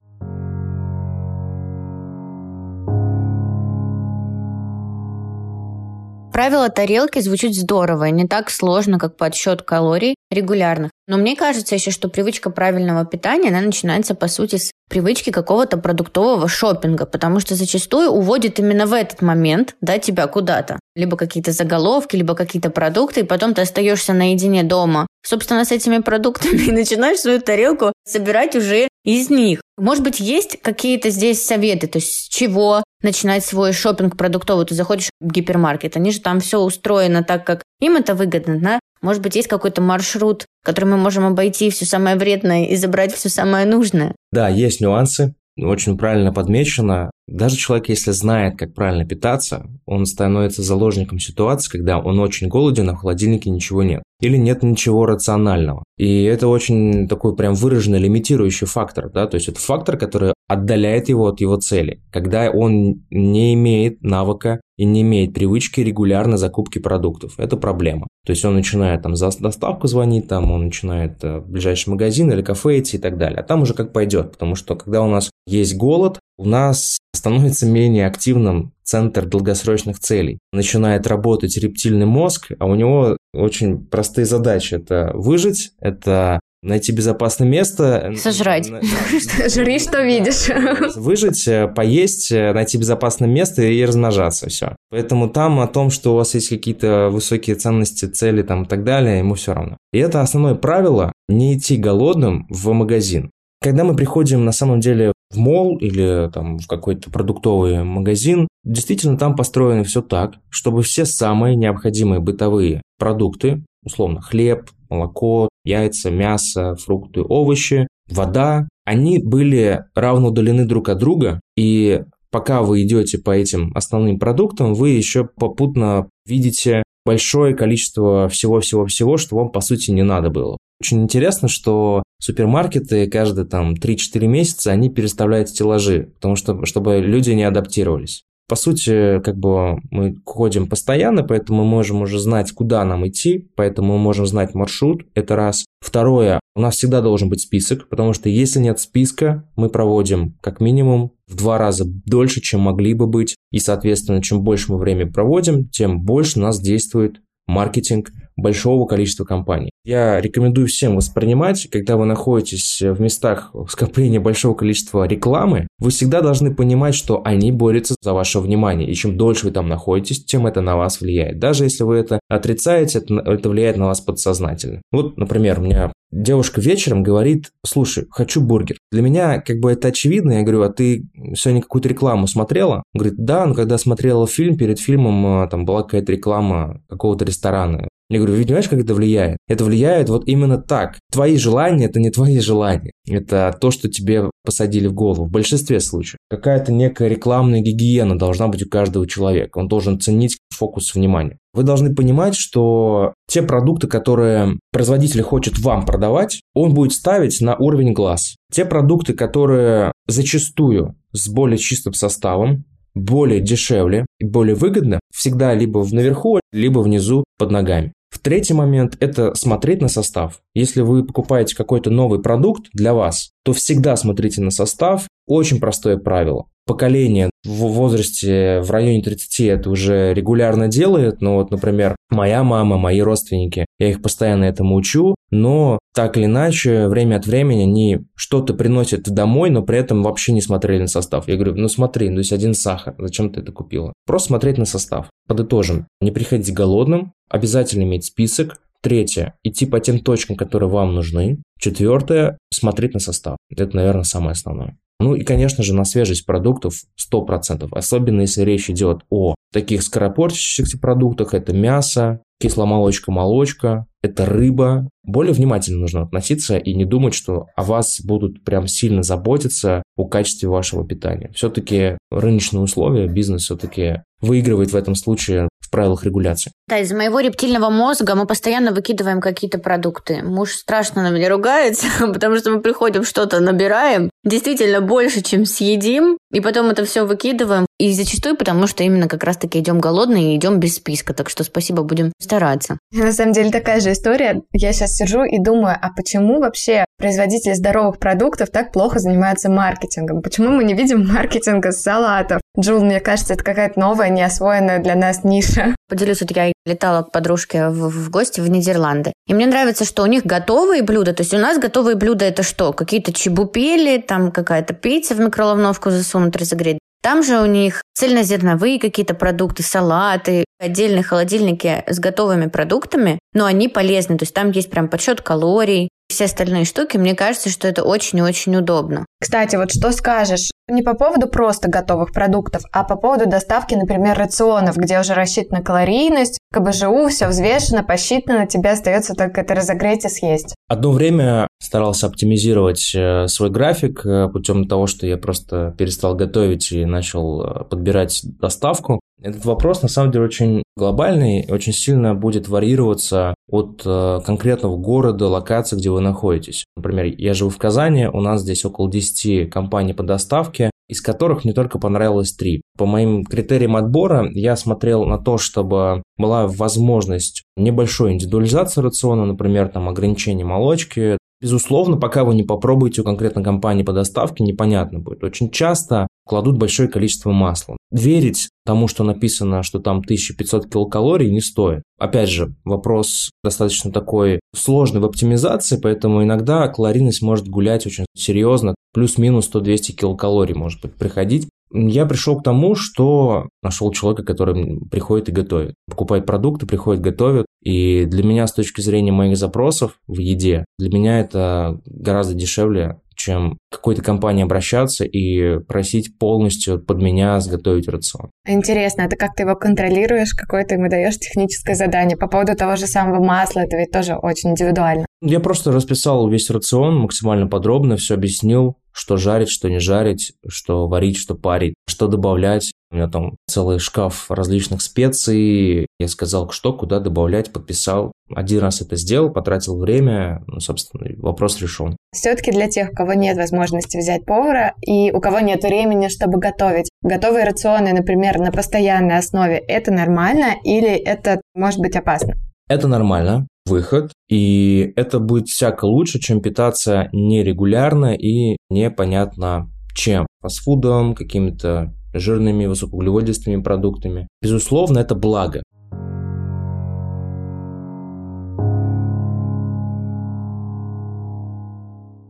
Правило 6.37 6.69
тарелки 6.69 7.17
звучит 7.19 7.55
здорово 7.55 8.05
не 8.11 8.27
так 8.27 8.51
сложно, 8.51 8.99
как 8.99 9.17
подсчет 9.17 9.63
калорий 9.63 10.13
регулярных. 10.29 10.91
Но 11.07 11.17
мне 11.17 11.35
кажется 11.35 11.73
еще, 11.73 11.89
что 11.89 12.09
привычка 12.09 12.51
правильного 12.51 13.07
питания, 13.07 13.49
она 13.49 13.61
начинается, 13.61 14.13
по 14.13 14.27
сути, 14.27 14.57
с 14.57 14.71
привычки 14.87 15.31
какого-то 15.31 15.77
продуктового 15.77 16.47
шопинга, 16.47 17.07
потому 17.07 17.39
что 17.39 17.55
зачастую 17.55 18.11
уводит 18.11 18.59
именно 18.59 18.85
в 18.85 18.93
этот 18.93 19.23
момент, 19.23 19.75
да, 19.81 19.97
тебя 19.97 20.27
куда-то. 20.27 20.79
Либо 20.95 21.17
какие-то 21.17 21.53
заголовки, 21.53 22.15
либо 22.15 22.35
какие-то 22.35 22.69
продукты, 22.69 23.21
и 23.21 23.23
потом 23.23 23.55
ты 23.55 23.61
остаешься 23.61 24.13
наедине 24.13 24.61
дома, 24.61 25.07
собственно, 25.25 25.65
с 25.65 25.71
этими 25.71 25.97
продуктами 26.03 26.67
и 26.67 26.71
начинаешь 26.71 27.17
свою 27.17 27.41
тарелку 27.41 27.93
собирать 28.05 28.55
уже 28.55 28.89
из 29.03 29.31
них. 29.31 29.61
Может 29.77 30.03
быть, 30.03 30.19
есть 30.19 30.61
какие-то 30.61 31.09
здесь 31.09 31.43
советы, 31.43 31.87
то 31.87 31.97
есть 31.97 32.11
с 32.13 32.27
чего 32.27 32.83
начинать 33.01 33.45
свой 33.45 33.73
шопинг 33.73 34.17
продуктовый? 34.17 34.65
Ты 34.65 34.75
заходишь 34.75 35.09
в 35.19 35.31
гипермаркет, 35.31 35.95
они 35.95 36.11
же 36.11 36.19
там 36.19 36.39
все 36.39 36.59
устроено 36.59 37.23
так, 37.23 37.45
как 37.45 37.63
им 37.79 37.95
это 37.95 38.15
выгодно, 38.15 38.59
да? 38.59 38.79
Может 39.01 39.21
быть, 39.21 39.35
есть 39.35 39.47
какой-то 39.47 39.81
маршрут, 39.81 40.45
который 40.63 40.85
мы 40.85 40.97
можем 40.97 41.25
обойти 41.25 41.69
все 41.69 41.85
самое 41.85 42.15
вредное 42.15 42.65
и 42.65 42.75
забрать 42.75 43.13
все 43.13 43.29
самое 43.29 43.65
нужное? 43.65 44.15
Да, 44.31 44.49
есть 44.49 44.81
нюансы. 44.81 45.35
Очень 45.57 45.97
правильно 45.97 46.31
подмечено. 46.31 47.11
Даже 47.27 47.57
человек, 47.57 47.89
если 47.89 48.11
знает, 48.11 48.57
как 48.57 48.73
правильно 48.73 49.05
питаться, 49.05 49.67
он 49.85 50.05
становится 50.05 50.61
заложником 50.61 51.19
ситуации, 51.19 51.69
когда 51.69 51.99
он 51.99 52.19
очень 52.19 52.47
голоден, 52.47 52.89
а 52.89 52.93
в 52.93 52.97
холодильнике 52.97 53.49
ничего 53.49 53.83
нет. 53.83 54.03
Или 54.21 54.37
нет 54.37 54.63
ничего 54.63 55.05
рационального. 55.05 55.83
И 55.97 56.23
это 56.23 56.47
очень 56.47 57.07
такой 57.07 57.35
прям 57.35 57.53
выраженный 57.55 57.99
лимитирующий 57.99 58.67
фактор, 58.67 59.09
да, 59.11 59.27
то 59.27 59.35
есть 59.35 59.49
это 59.49 59.59
фактор, 59.59 59.97
который 59.97 60.33
отдаляет 60.47 61.09
его 61.09 61.27
от 61.27 61.41
его 61.41 61.57
цели. 61.57 62.01
Когда 62.11 62.49
он 62.49 63.03
не 63.09 63.53
имеет 63.53 64.01
навыка 64.01 64.61
и 64.77 64.85
не 64.85 65.01
имеет 65.01 65.33
привычки 65.33 65.81
регулярно 65.81 66.37
закупки 66.37 66.79
продуктов. 66.79 67.33
Это 67.37 67.57
проблема. 67.57 68.07
То 68.25 68.31
есть 68.31 68.45
он 68.45 68.55
начинает 68.55 69.01
там 69.01 69.15
за 69.15 69.29
доставку 69.39 69.87
звонить, 69.87 70.27
там 70.27 70.51
он 70.51 70.65
начинает 70.65 71.23
э, 71.23 71.39
в 71.39 71.49
ближайший 71.49 71.89
магазин 71.89 72.31
или 72.31 72.41
кафе 72.41 72.79
идти 72.79 72.97
и 72.97 72.99
так 72.99 73.17
далее. 73.17 73.39
А 73.39 73.43
там 73.43 73.61
уже 73.63 73.73
как 73.73 73.93
пойдет, 73.93 74.33
потому 74.33 74.55
что 74.55 74.75
когда 74.75 75.01
у 75.01 75.09
нас 75.09 75.31
есть 75.47 75.75
голод, 75.75 76.19
у 76.37 76.45
нас 76.45 76.97
становится 77.13 77.65
менее 77.65 78.05
активным 78.05 78.73
центр 78.83 79.25
долгосрочных 79.25 79.99
целей. 79.99 80.39
Начинает 80.53 81.07
работать 81.07 81.57
рептильный 81.57 82.05
мозг, 82.05 82.51
а 82.59 82.65
у 82.65 82.75
него 82.75 83.17
очень 83.33 83.83
простые 83.83 84.25
задачи. 84.25 84.75
Это 84.75 85.11
выжить, 85.13 85.71
это 85.79 86.39
найти 86.61 86.91
безопасное 86.91 87.47
место. 87.47 88.13
Сожрать. 88.17 88.67
Жри, 89.47 89.79
что 89.79 90.01
видишь. 90.03 90.49
Выжить, 90.95 91.47
э, 91.47 91.67
поесть, 91.67 92.31
э, 92.31 92.53
найти 92.53 92.77
безопасное 92.77 93.29
место 93.29 93.61
и 93.61 93.83
размножаться, 93.85 94.49
все. 94.49 94.75
Поэтому 94.89 95.29
там 95.29 95.59
о 95.59 95.67
том, 95.67 95.89
что 95.89 96.13
у 96.13 96.15
вас 96.15 96.33
есть 96.35 96.49
какие-то 96.49 97.09
высокие 97.11 97.55
ценности, 97.55 98.05
цели 98.05 98.41
там 98.41 98.63
и 98.63 98.67
так 98.67 98.83
далее, 98.83 99.19
ему 99.19 99.35
все 99.35 99.53
равно. 99.53 99.77
И 99.91 99.99
это 99.99 100.21
основное 100.21 100.55
правило– 100.55 101.11
не 101.27 101.57
идти 101.57 101.77
голодным 101.77 102.47
в 102.49 102.71
магазин. 102.71 103.31
Когда 103.61 103.83
мы 103.83 103.95
приходим 103.95 104.45
на 104.45 104.51
самом 104.51 104.79
деле 104.79 105.13
в 105.31 105.37
мол 105.37 105.77
или 105.77 106.29
там 106.31 106.57
в 106.59 106.67
какой-то 106.67 107.09
продуктовый 107.09 107.83
магазин, 107.83 108.47
действительно 108.63 109.17
там 109.17 109.35
построено 109.35 109.83
все 109.83 110.01
так, 110.01 110.35
чтобы 110.49 110.83
все 110.83 111.05
самые 111.05 111.55
необходимые 111.55 112.19
бытовые 112.19 112.81
продукты, 112.99 113.63
условно 113.83 114.21
хлеб, 114.21 114.69
молоко, 114.89 115.49
яйца, 115.63 116.09
мясо, 116.09 116.75
фрукты, 116.75 117.21
овощи, 117.21 117.87
вода, 118.09 118.67
они 118.85 119.19
были 119.19 119.83
равно 119.95 120.29
удалены 120.29 120.65
друг 120.65 120.89
от 120.89 120.97
друга, 120.97 121.41
и 121.57 122.03
пока 122.31 122.61
вы 122.61 122.83
идете 122.83 123.17
по 123.17 123.31
этим 123.31 123.71
основным 123.75 124.19
продуктам, 124.19 124.73
вы 124.73 124.89
еще 124.89 125.25
попутно 125.25 126.09
видите 126.25 126.83
большое 127.05 127.55
количество 127.55 128.27
всего-всего-всего, 128.29 129.17
что 129.17 129.37
вам, 129.37 129.49
по 129.49 129.61
сути, 129.61 129.91
не 129.91 130.03
надо 130.03 130.29
было. 130.29 130.57
Очень 130.79 131.03
интересно, 131.03 131.47
что 131.47 132.03
супермаркеты 132.19 133.09
каждые 133.09 133.45
там 133.45 133.73
3-4 133.73 134.27
месяца, 134.27 134.71
они 134.71 134.89
переставляют 134.89 135.49
стеллажи, 135.49 136.11
потому 136.15 136.35
что, 136.35 136.65
чтобы 136.65 136.99
люди 136.99 137.31
не 137.31 137.43
адаптировались. 137.43 138.23
По 138.47 138.55
сути, 138.55 139.19
как 139.19 139.37
бы 139.37 139.79
мы 139.91 140.15
ходим 140.23 140.67
постоянно, 140.67 141.23
поэтому 141.23 141.63
мы 141.63 141.69
можем 141.69 142.01
уже 142.01 142.17
знать, 142.17 142.53
куда 142.53 142.85
нам 142.85 143.05
идти, 143.05 143.49
поэтому 143.55 143.97
мы 143.97 143.99
можем 143.99 144.25
знать 144.25 144.55
маршрут, 144.55 145.05
это 145.15 145.35
раз. 145.35 145.65
Второе, 145.81 146.39
у 146.55 146.61
нас 146.61 146.75
всегда 146.75 147.01
должен 147.01 147.29
быть 147.29 147.41
список, 147.41 147.89
потому 147.89 148.13
что 148.13 148.29
если 148.29 148.59
нет 148.59 148.79
списка, 148.79 149.43
мы 149.57 149.69
проводим 149.69 150.37
как 150.41 150.61
минимум 150.61 151.11
в 151.27 151.35
два 151.35 151.57
раза 151.57 151.83
дольше, 151.85 152.39
чем 152.39 152.61
могли 152.61 152.93
бы 152.93 153.05
быть. 153.05 153.35
И, 153.51 153.59
соответственно, 153.59 154.21
чем 154.21 154.41
больше 154.41 154.71
мы 154.71 154.77
время 154.77 155.11
проводим, 155.11 155.67
тем 155.67 156.01
больше 156.01 156.39
у 156.39 156.41
нас 156.41 156.59
действует 156.59 157.21
маркетинг 157.47 158.11
большого 158.37 158.85
количества 158.85 159.25
компаний. 159.25 159.71
Я 159.83 160.21
рекомендую 160.21 160.67
всем 160.67 160.95
воспринимать, 160.95 161.67
когда 161.71 161.97
вы 161.97 162.05
находитесь 162.05 162.81
в 162.81 163.01
местах 163.01 163.51
скопления 163.69 164.19
большого 164.19 164.53
количества 164.53 165.07
рекламы, 165.07 165.67
вы 165.79 165.89
всегда 165.89 166.21
должны 166.21 166.53
понимать, 166.53 166.95
что 166.95 167.21
они 167.25 167.51
борются 167.51 167.95
за 168.01 168.13
ваше 168.13 168.39
внимание. 168.39 168.89
И 168.89 168.93
чем 168.93 169.17
дольше 169.17 169.47
вы 169.47 169.51
там 169.51 169.67
находитесь, 169.67 170.23
тем 170.23 170.47
это 170.47 170.61
на 170.61 170.77
вас 170.77 171.01
влияет. 171.01 171.39
Даже 171.39 171.63
если 171.65 171.83
вы 171.83 171.97
это 171.97 172.19
отрицаете, 172.29 172.99
это 172.99 173.49
влияет 173.49 173.77
на 173.77 173.87
вас 173.87 174.01
подсознательно. 174.01 174.81
Вот, 174.91 175.17
например, 175.17 175.59
у 175.59 175.63
меня 175.63 175.91
девушка 176.11 176.61
вечером 176.61 177.03
говорит, 177.03 177.51
слушай, 177.65 178.05
хочу 178.09 178.41
бургер. 178.41 178.77
Для 178.91 179.01
меня 179.01 179.41
как 179.41 179.59
бы 179.59 179.71
это 179.71 179.89
очевидно. 179.89 180.33
Я 180.33 180.41
говорю, 180.41 180.63
а 180.63 180.69
ты 180.69 181.05
сегодня 181.35 181.61
какую-то 181.61 181.89
рекламу 181.89 182.27
смотрела? 182.27 182.83
Он 182.93 182.99
говорит, 182.99 183.17
да, 183.17 183.45
но 183.45 183.53
когда 183.53 183.77
смотрела 183.77 184.27
фильм, 184.27 184.57
перед 184.57 184.79
фильмом 184.79 185.43
э, 185.43 185.49
там 185.49 185.65
была 185.65 185.83
какая-то 185.83 186.11
реклама 186.11 186.81
какого-то 186.89 187.25
ресторана. 187.25 187.87
Я 188.09 188.19
говорю, 188.19 188.41
понимаешь, 188.41 188.69
как 188.69 188.79
это 188.79 188.93
влияет? 188.93 189.37
Это 189.49 189.65
влияет 189.65 190.07
вот 190.07 190.27
именно 190.27 190.57
так. 190.57 190.97
Твои 191.11 191.35
желания– 191.35 191.85
это 191.87 191.99
не 191.99 192.09
твои 192.09 192.39
желания. 192.39 192.91
Это 193.05 193.55
то, 193.59 193.69
что 193.69 193.89
тебе 193.89 194.31
посадили 194.45 194.87
в 194.87 194.93
голову. 194.93 195.25
В 195.25 195.31
большинстве 195.31 195.81
случаев. 195.81 196.17
Какая-то 196.29 196.71
некая 196.71 197.09
рекламная 197.09 197.59
гигиена 197.59 198.17
должна 198.17 198.47
быть 198.47 198.63
у 198.65 198.69
каждого 198.69 199.05
человека. 199.05 199.57
Он 199.57 199.67
должен 199.67 199.99
ценить 199.99 200.37
фокус 200.51 200.95
внимания. 200.95 201.37
Вы 201.57 201.63
должны 201.63 201.95
понимать, 201.95 202.35
что 202.35 203.15
те 203.27 203.41
продукты, 203.41 203.87
которые 203.87 204.59
производитель 204.71 205.23
хочет 205.23 205.57
вам 205.57 205.87
продавать, 205.87 206.39
он 206.53 206.75
будет 206.75 206.93
ставить 206.93 207.41
на 207.41 207.55
уровень 207.55 207.93
глаз. 207.93 208.35
Те 208.53 208.63
продукты, 208.63 209.13
которые 209.13 209.91
зачастую 210.05 210.93
с 211.13 211.27
более 211.27 211.57
чистым 211.57 211.93
составом, 211.93 212.65
более 212.93 213.41
дешевле 213.41 214.05
и 214.19 214.25
более 214.25 214.53
выгодно, 214.53 214.99
всегда 215.11 215.55
либо 215.55 215.83
наверху, 215.91 216.39
либо 216.51 216.77
внизу 216.77 217.23
под 217.39 217.49
ногами. 217.49 217.91
В 218.11 218.19
третий 218.19 218.53
момент– 218.53 218.95
это 218.99 219.33
смотреть 219.33 219.81
на 219.81 219.87
состав. 219.87 220.41
Если 220.53 220.81
вы 220.81 221.03
покупаете 221.03 221.55
какой-то 221.55 221.89
новый 221.89 222.21
продукт 222.21 222.67
для 222.71 222.93
вас, 222.93 223.31
то 223.43 223.53
всегда 223.53 223.95
смотрите 223.95 224.43
на 224.43 224.51
состав. 224.51 225.07
Очень 225.25 225.59
простое 225.59 225.97
правило. 225.97 226.45
Поколение 226.67 227.31
в 227.47 227.71
возрасте 227.71 228.61
в 228.61 228.69
районе 228.71 229.01
30 229.01 229.39
это 229.41 229.69
уже 229.69 230.13
регулярно 230.13 230.67
делает. 230.67 231.21
Но 231.21 231.35
вот, 231.35 231.49
например, 231.49 231.95
моя 232.09 232.43
мама, 232.43 232.77
мои 232.77 232.99
родственники, 233.01 233.65
я 233.79 233.89
их 233.89 234.01
постоянно 234.01 234.43
этому 234.43 234.75
учу. 234.75 235.15
Но 235.31 235.79
так 235.93 236.17
или 236.17 236.25
иначе, 236.25 236.87
время 236.87 237.15
от 237.15 237.25
времени 237.25 237.63
они 237.63 237.99
что-то 238.15 238.53
приносят 238.53 239.03
домой, 239.03 239.49
но 239.49 239.63
при 239.63 239.79
этом 239.79 240.03
вообще 240.03 240.33
не 240.33 240.41
смотрели 240.41 240.81
на 240.81 240.87
состав. 240.87 241.27
Я 241.27 241.35
говорю, 241.35 241.55
ну 241.55 241.67
смотри, 241.69 242.09
ну 242.09 242.15
то 242.15 242.19
есть 242.19 242.33
один 242.33 242.53
сахар, 242.53 242.95
зачем 242.97 243.31
ты 243.31 243.41
это 243.41 243.51
купила? 243.51 243.93
Просто 244.05 244.27
смотреть 244.27 244.57
на 244.57 244.65
состав. 244.65 245.07
Подытожим. 245.27 245.87
Не 246.01 246.11
приходить 246.11 246.53
голодным, 246.53 247.13
обязательно 247.29 247.83
иметь 247.83 248.05
список. 248.05 248.59
Третье. 248.81 249.35
Идти 249.43 249.65
по 249.65 249.79
тем 249.79 249.99
точкам, 249.99 250.35
которые 250.35 250.69
вам 250.69 250.95
нужны. 250.95 251.41
Четвертое. 251.59 252.37
Смотреть 252.53 252.93
на 252.93 252.99
состав. 252.99 253.37
Это, 253.49 253.75
наверное, 253.75 254.03
самое 254.03 254.31
основное. 254.31 254.77
Ну 254.99 255.13
и, 255.13 255.23
конечно 255.23 255.63
же, 255.63 255.75
на 255.75 255.85
свежесть 255.85 256.25
продуктов 256.25 256.75
100%. 257.13 257.67
Особенно 257.71 258.21
если 258.21 258.41
речь 258.41 258.69
идет 258.69 259.01
о 259.09 259.35
таких 259.53 259.83
скоропортящихся 259.83 260.79
продуктах. 260.79 261.33
Это 261.33 261.53
мясо, 261.53 262.21
кисломолочка, 262.39 263.11
молочка, 263.11 263.85
это 264.01 264.25
рыба. 264.25 264.89
Более 265.03 265.33
внимательно 265.33 265.79
нужно 265.79 266.01
относиться 266.01 266.57
и 266.57 266.73
не 266.73 266.85
думать, 266.85 267.13
что 267.13 267.47
о 267.55 267.63
вас 267.63 268.01
будут 268.01 268.43
прям 268.43 268.67
сильно 268.67 269.03
заботиться 269.03 269.83
о 269.95 270.05
качестве 270.05 270.49
вашего 270.49 270.85
питания. 270.85 271.31
Все-таки 271.33 271.97
рыночные 272.11 272.61
условия, 272.61 273.07
бизнес 273.07 273.43
все-таки 273.43 274.01
выигрывает 274.21 274.71
в 274.71 274.75
этом 274.75 274.95
случае 274.95 275.47
правилах 275.77 276.03
регуляции. 276.03 276.51
Да, 276.67 276.79
из 276.79 276.91
моего 276.91 277.19
рептильного 277.19 277.69
мозга 277.69 278.15
мы 278.15 278.25
постоянно 278.25 278.71
выкидываем 278.71 279.21
какие-то 279.21 279.59
продукты. 279.59 280.23
Муж 280.23 280.53
страшно 280.53 281.03
на 281.03 281.11
меня 281.11 281.29
ругается, 281.29 281.85
потому 282.13 282.37
что 282.37 282.49
мы 282.49 282.61
приходим, 282.61 283.03
что-то 283.03 283.39
набираем, 283.39 284.09
действительно 284.23 284.81
больше, 284.81 285.21
чем 285.21 285.45
съедим, 285.45 286.17
и 286.31 286.41
потом 286.41 286.69
это 286.69 286.83
все 286.85 287.05
выкидываем. 287.05 287.65
И 287.79 287.93
зачастую 287.93 288.35
потому, 288.35 288.67
что 288.67 288.83
именно 288.83 289.07
как 289.07 289.23
раз-таки 289.23 289.59
идем 289.59 289.79
голодные 289.79 290.33
и 290.33 290.37
идем 290.37 290.59
без 290.59 290.75
списка. 290.75 291.13
Так 291.13 291.29
что 291.29 291.43
спасибо, 291.43 291.83
будем 291.83 292.11
стараться. 292.19 292.79
На 292.91 293.11
самом 293.11 293.33
деле 293.33 293.51
такая 293.51 293.79
же 293.79 293.91
история. 293.91 294.41
Я 294.51 294.73
сейчас 294.73 294.95
сижу 294.95 295.23
и 295.23 295.39
думаю, 295.39 295.77
а 295.79 295.89
почему 295.95 296.39
вообще 296.39 296.85
производители 296.97 297.53
здоровых 297.53 297.99
продуктов 297.99 298.49
так 298.49 298.71
плохо 298.71 298.99
занимаются 298.99 299.49
маркетингом? 299.49 300.21
Почему 300.21 300.49
мы 300.49 300.63
не 300.63 300.73
видим 300.73 301.07
маркетинга 301.07 301.71
салатов? 301.71 302.41
Джул, 302.59 302.83
мне 302.83 302.99
кажется, 302.99 303.35
это 303.35 303.43
какая-то 303.43 303.79
новая, 303.79 304.09
неосвоенная 304.09 304.79
для 304.79 304.95
нас 304.95 305.23
ниша. 305.23 305.75
Поделюсь, 305.87 306.21
вот 306.21 306.31
я 306.35 306.51
летала 306.65 307.03
к 307.03 307.11
подружке 307.11 307.69
в, 307.69 307.89
в 307.89 308.09
гости 308.09 308.41
в 308.41 308.49
Нидерланды. 308.49 309.13
И 309.27 309.33
мне 309.33 309.45
нравится, 309.45 309.85
что 309.85 310.01
у 310.01 310.07
них 310.07 310.25
готовые 310.25 310.81
блюда. 310.81 311.13
То 311.13 311.21
есть 311.21 311.33
у 311.33 311.37
нас 311.37 311.59
готовые 311.59 311.95
блюда 311.95 312.25
это 312.25 312.41
что? 312.41 312.73
Какие-то 312.73 313.13
чебупели, 313.13 314.01
там 314.01 314.31
какая-то 314.31 314.73
пицца 314.73 315.13
в 315.13 315.19
микроволновку 315.19 315.91
засунуть, 316.17 316.35
разогреть. 316.35 316.79
Там 317.01 317.23
же 317.23 317.39
у 317.39 317.45
них 317.45 317.81
цельнозерновые 317.93 318.79
какие-то 318.79 319.13
продукты, 319.13 319.63
салаты, 319.63 320.45
отдельные 320.59 321.03
холодильники 321.03 321.83
с 321.87 321.99
готовыми 321.99 322.47
продуктами, 322.47 323.19
но 323.33 323.45
они 323.45 323.67
полезны. 323.67 324.17
То 324.17 324.23
есть 324.23 324.33
там 324.33 324.51
есть 324.51 324.69
прям 324.69 324.89
подсчет 324.89 325.21
калорий, 325.21 325.89
все 326.09 326.25
остальные 326.25 326.65
штуки, 326.65 326.97
мне 326.97 327.15
кажется, 327.15 327.49
что 327.49 327.67
это 327.67 327.83
очень 327.83 328.19
и 328.19 328.21
очень 328.21 328.55
удобно. 328.55 329.05
Кстати, 329.21 329.55
вот 329.55 329.71
что 329.71 329.91
скажешь? 329.91 330.49
Не 330.69 330.81
по 330.81 330.93
поводу 330.93 331.27
просто 331.27 331.69
готовых 331.69 332.13
продуктов, 332.13 332.63
а 332.71 332.83
по 332.83 332.95
поводу 332.95 333.29
доставки, 333.29 333.73
например, 333.75 334.17
рационов, 334.17 334.77
где 334.77 334.99
уже 334.99 335.13
рассчитана 335.13 335.63
калорийность, 335.63 336.39
КБЖУ, 336.53 337.07
все 337.09 337.27
взвешено, 337.27 337.83
посчитано, 337.83 338.47
тебе 338.47 338.71
остается 338.71 339.13
только 339.13 339.41
это 339.41 339.53
разогреть 339.55 340.05
и 340.05 340.09
съесть. 340.09 340.55
Одно 340.67 340.91
время 340.91 341.47
старался 341.61 342.07
оптимизировать 342.07 342.93
э, 342.95 343.27
свой 343.27 343.49
график 343.49 344.05
э, 344.05 344.29
путем 344.29 344.67
того, 344.67 344.87
что 344.87 345.07
я 345.07 345.17
просто 345.17 345.73
перестал 345.77 346.15
готовить 346.15 346.71
и 346.71 346.85
начал 346.85 347.43
э, 347.43 347.63
подбирать 347.65 348.21
доставку. 348.23 348.99
Этот 349.21 349.45
вопрос, 349.45 349.81
на 349.81 349.87
самом 349.87 350.11
деле, 350.11 350.25
очень 350.25 350.63
глобальный, 350.75 351.47
очень 351.49 351.73
сильно 351.73 352.13
будет 352.13 352.47
варьироваться 352.47 353.33
от 353.49 353.81
э, 353.83 354.19
конкретного 354.23 354.77
города, 354.77 355.27
локации, 355.27 355.75
где 355.75 355.89
вы 355.89 356.01
находитесь. 356.01 356.65
Например, 356.75 357.05
я 357.05 357.33
живу 357.33 357.49
в 357.49 357.57
Казани, 357.57 358.05
у 358.05 358.21
нас 358.21 358.41
здесь 358.41 358.63
около 358.63 358.91
10 358.91 359.49
компаний 359.49 359.93
по 359.93 360.03
доставке, 360.03 360.69
из 360.87 361.01
которых 361.01 361.43
мне 361.43 361.53
только 361.53 361.79
понравилось 361.79 362.33
3. 362.33 362.61
По 362.77 362.85
моим 362.85 363.23
критериям 363.23 363.75
отбора 363.75 364.29
я 364.33 364.55
смотрел 364.55 365.03
на 365.05 365.17
то, 365.17 365.39
чтобы 365.39 366.03
была 366.17 366.47
возможность 366.47 367.43
небольшой 367.55 368.13
индивидуализации 368.13 368.81
рациона, 368.81 369.25
например, 369.25 369.69
там 369.69 369.89
ограничение 369.89 370.45
молочки, 370.45 371.17
Безусловно, 371.39 371.97
пока 371.97 372.23
вы 372.23 372.33
не 372.33 372.41
попробуете 372.41 373.01
у 373.01 373.03
конкретной 373.03 373.43
компании 373.43 373.83
по 373.83 373.93
доставке, 373.93 374.43
непонятно 374.43 374.97
будет. 374.97 375.23
Очень 375.23 375.51
часто 375.51 376.07
кладут 376.27 376.57
большое 376.57 376.89
количество 376.89 377.31
масла. 377.31 377.77
Верить 377.91 378.49
тому, 378.65 378.87
что 378.87 379.03
написано, 379.03 379.63
что 379.63 379.79
там 379.79 379.99
1500 379.99 380.69
килокалорий, 380.71 381.31
не 381.31 381.41
стоит. 381.41 381.83
Опять 381.97 382.29
же, 382.29 382.53
вопрос 382.65 383.31
достаточно 383.43 383.91
такой 383.91 384.39
сложный 384.55 384.99
в 384.99 385.05
оптимизации, 385.05 385.79
поэтому 385.81 386.23
иногда 386.23 386.67
калорийность 386.67 387.21
может 387.21 387.47
гулять 387.47 387.87
очень 387.87 388.05
серьезно. 388.15 388.75
Плюс-минус 388.93 389.49
100-200 389.53 389.93
килокалорий 389.93 390.55
может 390.55 390.81
быть 390.81 390.95
приходить. 390.95 391.47
Я 391.71 392.05
пришел 392.05 392.39
к 392.39 392.43
тому, 392.43 392.75
что 392.75 393.49
нашел 393.61 393.91
человека, 393.91 394.23
который 394.23 394.79
приходит 394.89 395.29
и 395.29 395.33
готовит. 395.33 395.75
Покупает 395.89 396.25
продукты, 396.25 396.65
приходит, 396.65 397.01
готовит. 397.01 397.45
И 397.61 398.05
для 398.05 398.23
меня, 398.23 398.47
с 398.47 398.53
точки 398.53 398.79
зрения 398.79 399.11
моих 399.11 399.35
запросов 399.37 399.99
в 400.07 400.17
еде, 400.19 400.63
для 400.79 400.89
меня 400.89 401.19
это 401.19 401.81
гораздо 401.85 402.35
дешевле, 402.35 403.01
чем 403.27 403.57
к 403.69 403.75
какой-то 403.75 404.01
компании 404.01 404.43
обращаться 404.43 405.03
и 405.03 405.59
просить 405.59 406.17
полностью 406.17 406.79
под 406.79 407.01
меня 407.01 407.39
сготовить 407.41 407.89
рацион. 407.89 408.31
Интересно, 408.47 409.01
это 409.01 409.17
как 409.17 409.35
ты 409.35 409.43
его 409.43 409.55
контролируешь, 409.55 410.33
какое 410.33 410.63
ты 410.63 410.75
ему 410.75 410.89
даешь 410.89 411.17
техническое 411.17 411.75
задание? 411.75 412.17
По 412.17 412.27
поводу 412.27 412.55
того 412.55 412.77
же 412.77 412.87
самого 412.87 413.23
масла, 413.23 413.61
это 413.61 413.77
ведь 413.77 413.91
тоже 413.91 414.15
очень 414.15 414.51
индивидуально. 414.51 415.05
Я 415.21 415.39
просто 415.39 415.71
расписал 415.71 416.29
весь 416.29 416.49
рацион 416.49 416.99
максимально 416.99 417.47
подробно, 417.47 417.97
все 417.97 418.13
объяснил, 418.13 418.77
что 418.97 419.17
жарить, 419.17 419.49
что 419.49 419.69
не 419.69 419.79
жарить, 419.79 420.33
что 420.47 420.87
варить, 420.87 421.17
что 421.17 421.35
парить, 421.35 421.75
что 421.87 422.07
добавлять. 422.07 422.71
У 422.89 422.95
меня 422.95 423.07
там 423.07 423.35
целый 423.47 423.79
шкаф 423.79 424.31
различных 424.31 424.81
специй. 424.81 425.87
Я 425.99 426.07
сказал, 426.07 426.49
что 426.49 426.73
куда 426.73 426.99
добавлять, 426.99 427.53
подписал. 427.53 428.11
Один 428.33 428.59
раз 428.59 428.81
это 428.81 428.95
сделал, 428.95 429.31
потратил 429.31 429.77
время, 429.77 430.43
ну, 430.47 430.59
собственно, 430.59 431.07
вопрос 431.21 431.61
решен. 431.61 431.95
Все-таки 432.11 432.51
для 432.51 432.67
тех, 432.67 432.91
у 432.91 432.95
кого 432.95 433.13
нет 433.13 433.37
возможности 433.37 433.97
взять 433.97 434.25
повара 434.25 434.73
и 434.81 435.11
у 435.11 435.19
кого 435.19 435.41
нет 435.41 435.63
времени, 435.63 436.07
чтобы 436.07 436.39
готовить, 436.39 436.89
готовые 437.03 437.45
рационы, 437.45 437.93
например, 437.93 438.39
на 438.39 438.51
постоянной 438.51 439.17
основе, 439.17 439.57
это 439.57 439.91
нормально 439.91 440.55
или 440.63 440.89
это 440.89 441.39
может 441.53 441.79
быть 441.79 441.95
опасно? 441.95 442.33
Это 442.67 442.87
нормально, 442.87 443.47
выход, 443.67 444.11
и 444.29 444.93
это 444.95 445.19
будет 445.19 445.47
всяко 445.47 445.85
лучше, 445.85 446.19
чем 446.19 446.41
питаться 446.41 447.09
нерегулярно 447.11 448.15
и 448.15 448.57
непонятно 448.69 449.69
чем. 449.93 450.25
Фастфудом, 450.41 451.15
какими-то 451.15 451.93
жирными, 452.13 452.65
высокоуглеводистыми 452.65 453.61
продуктами. 453.61 454.27
Безусловно, 454.41 454.99
это 454.99 455.15
благо. 455.15 455.61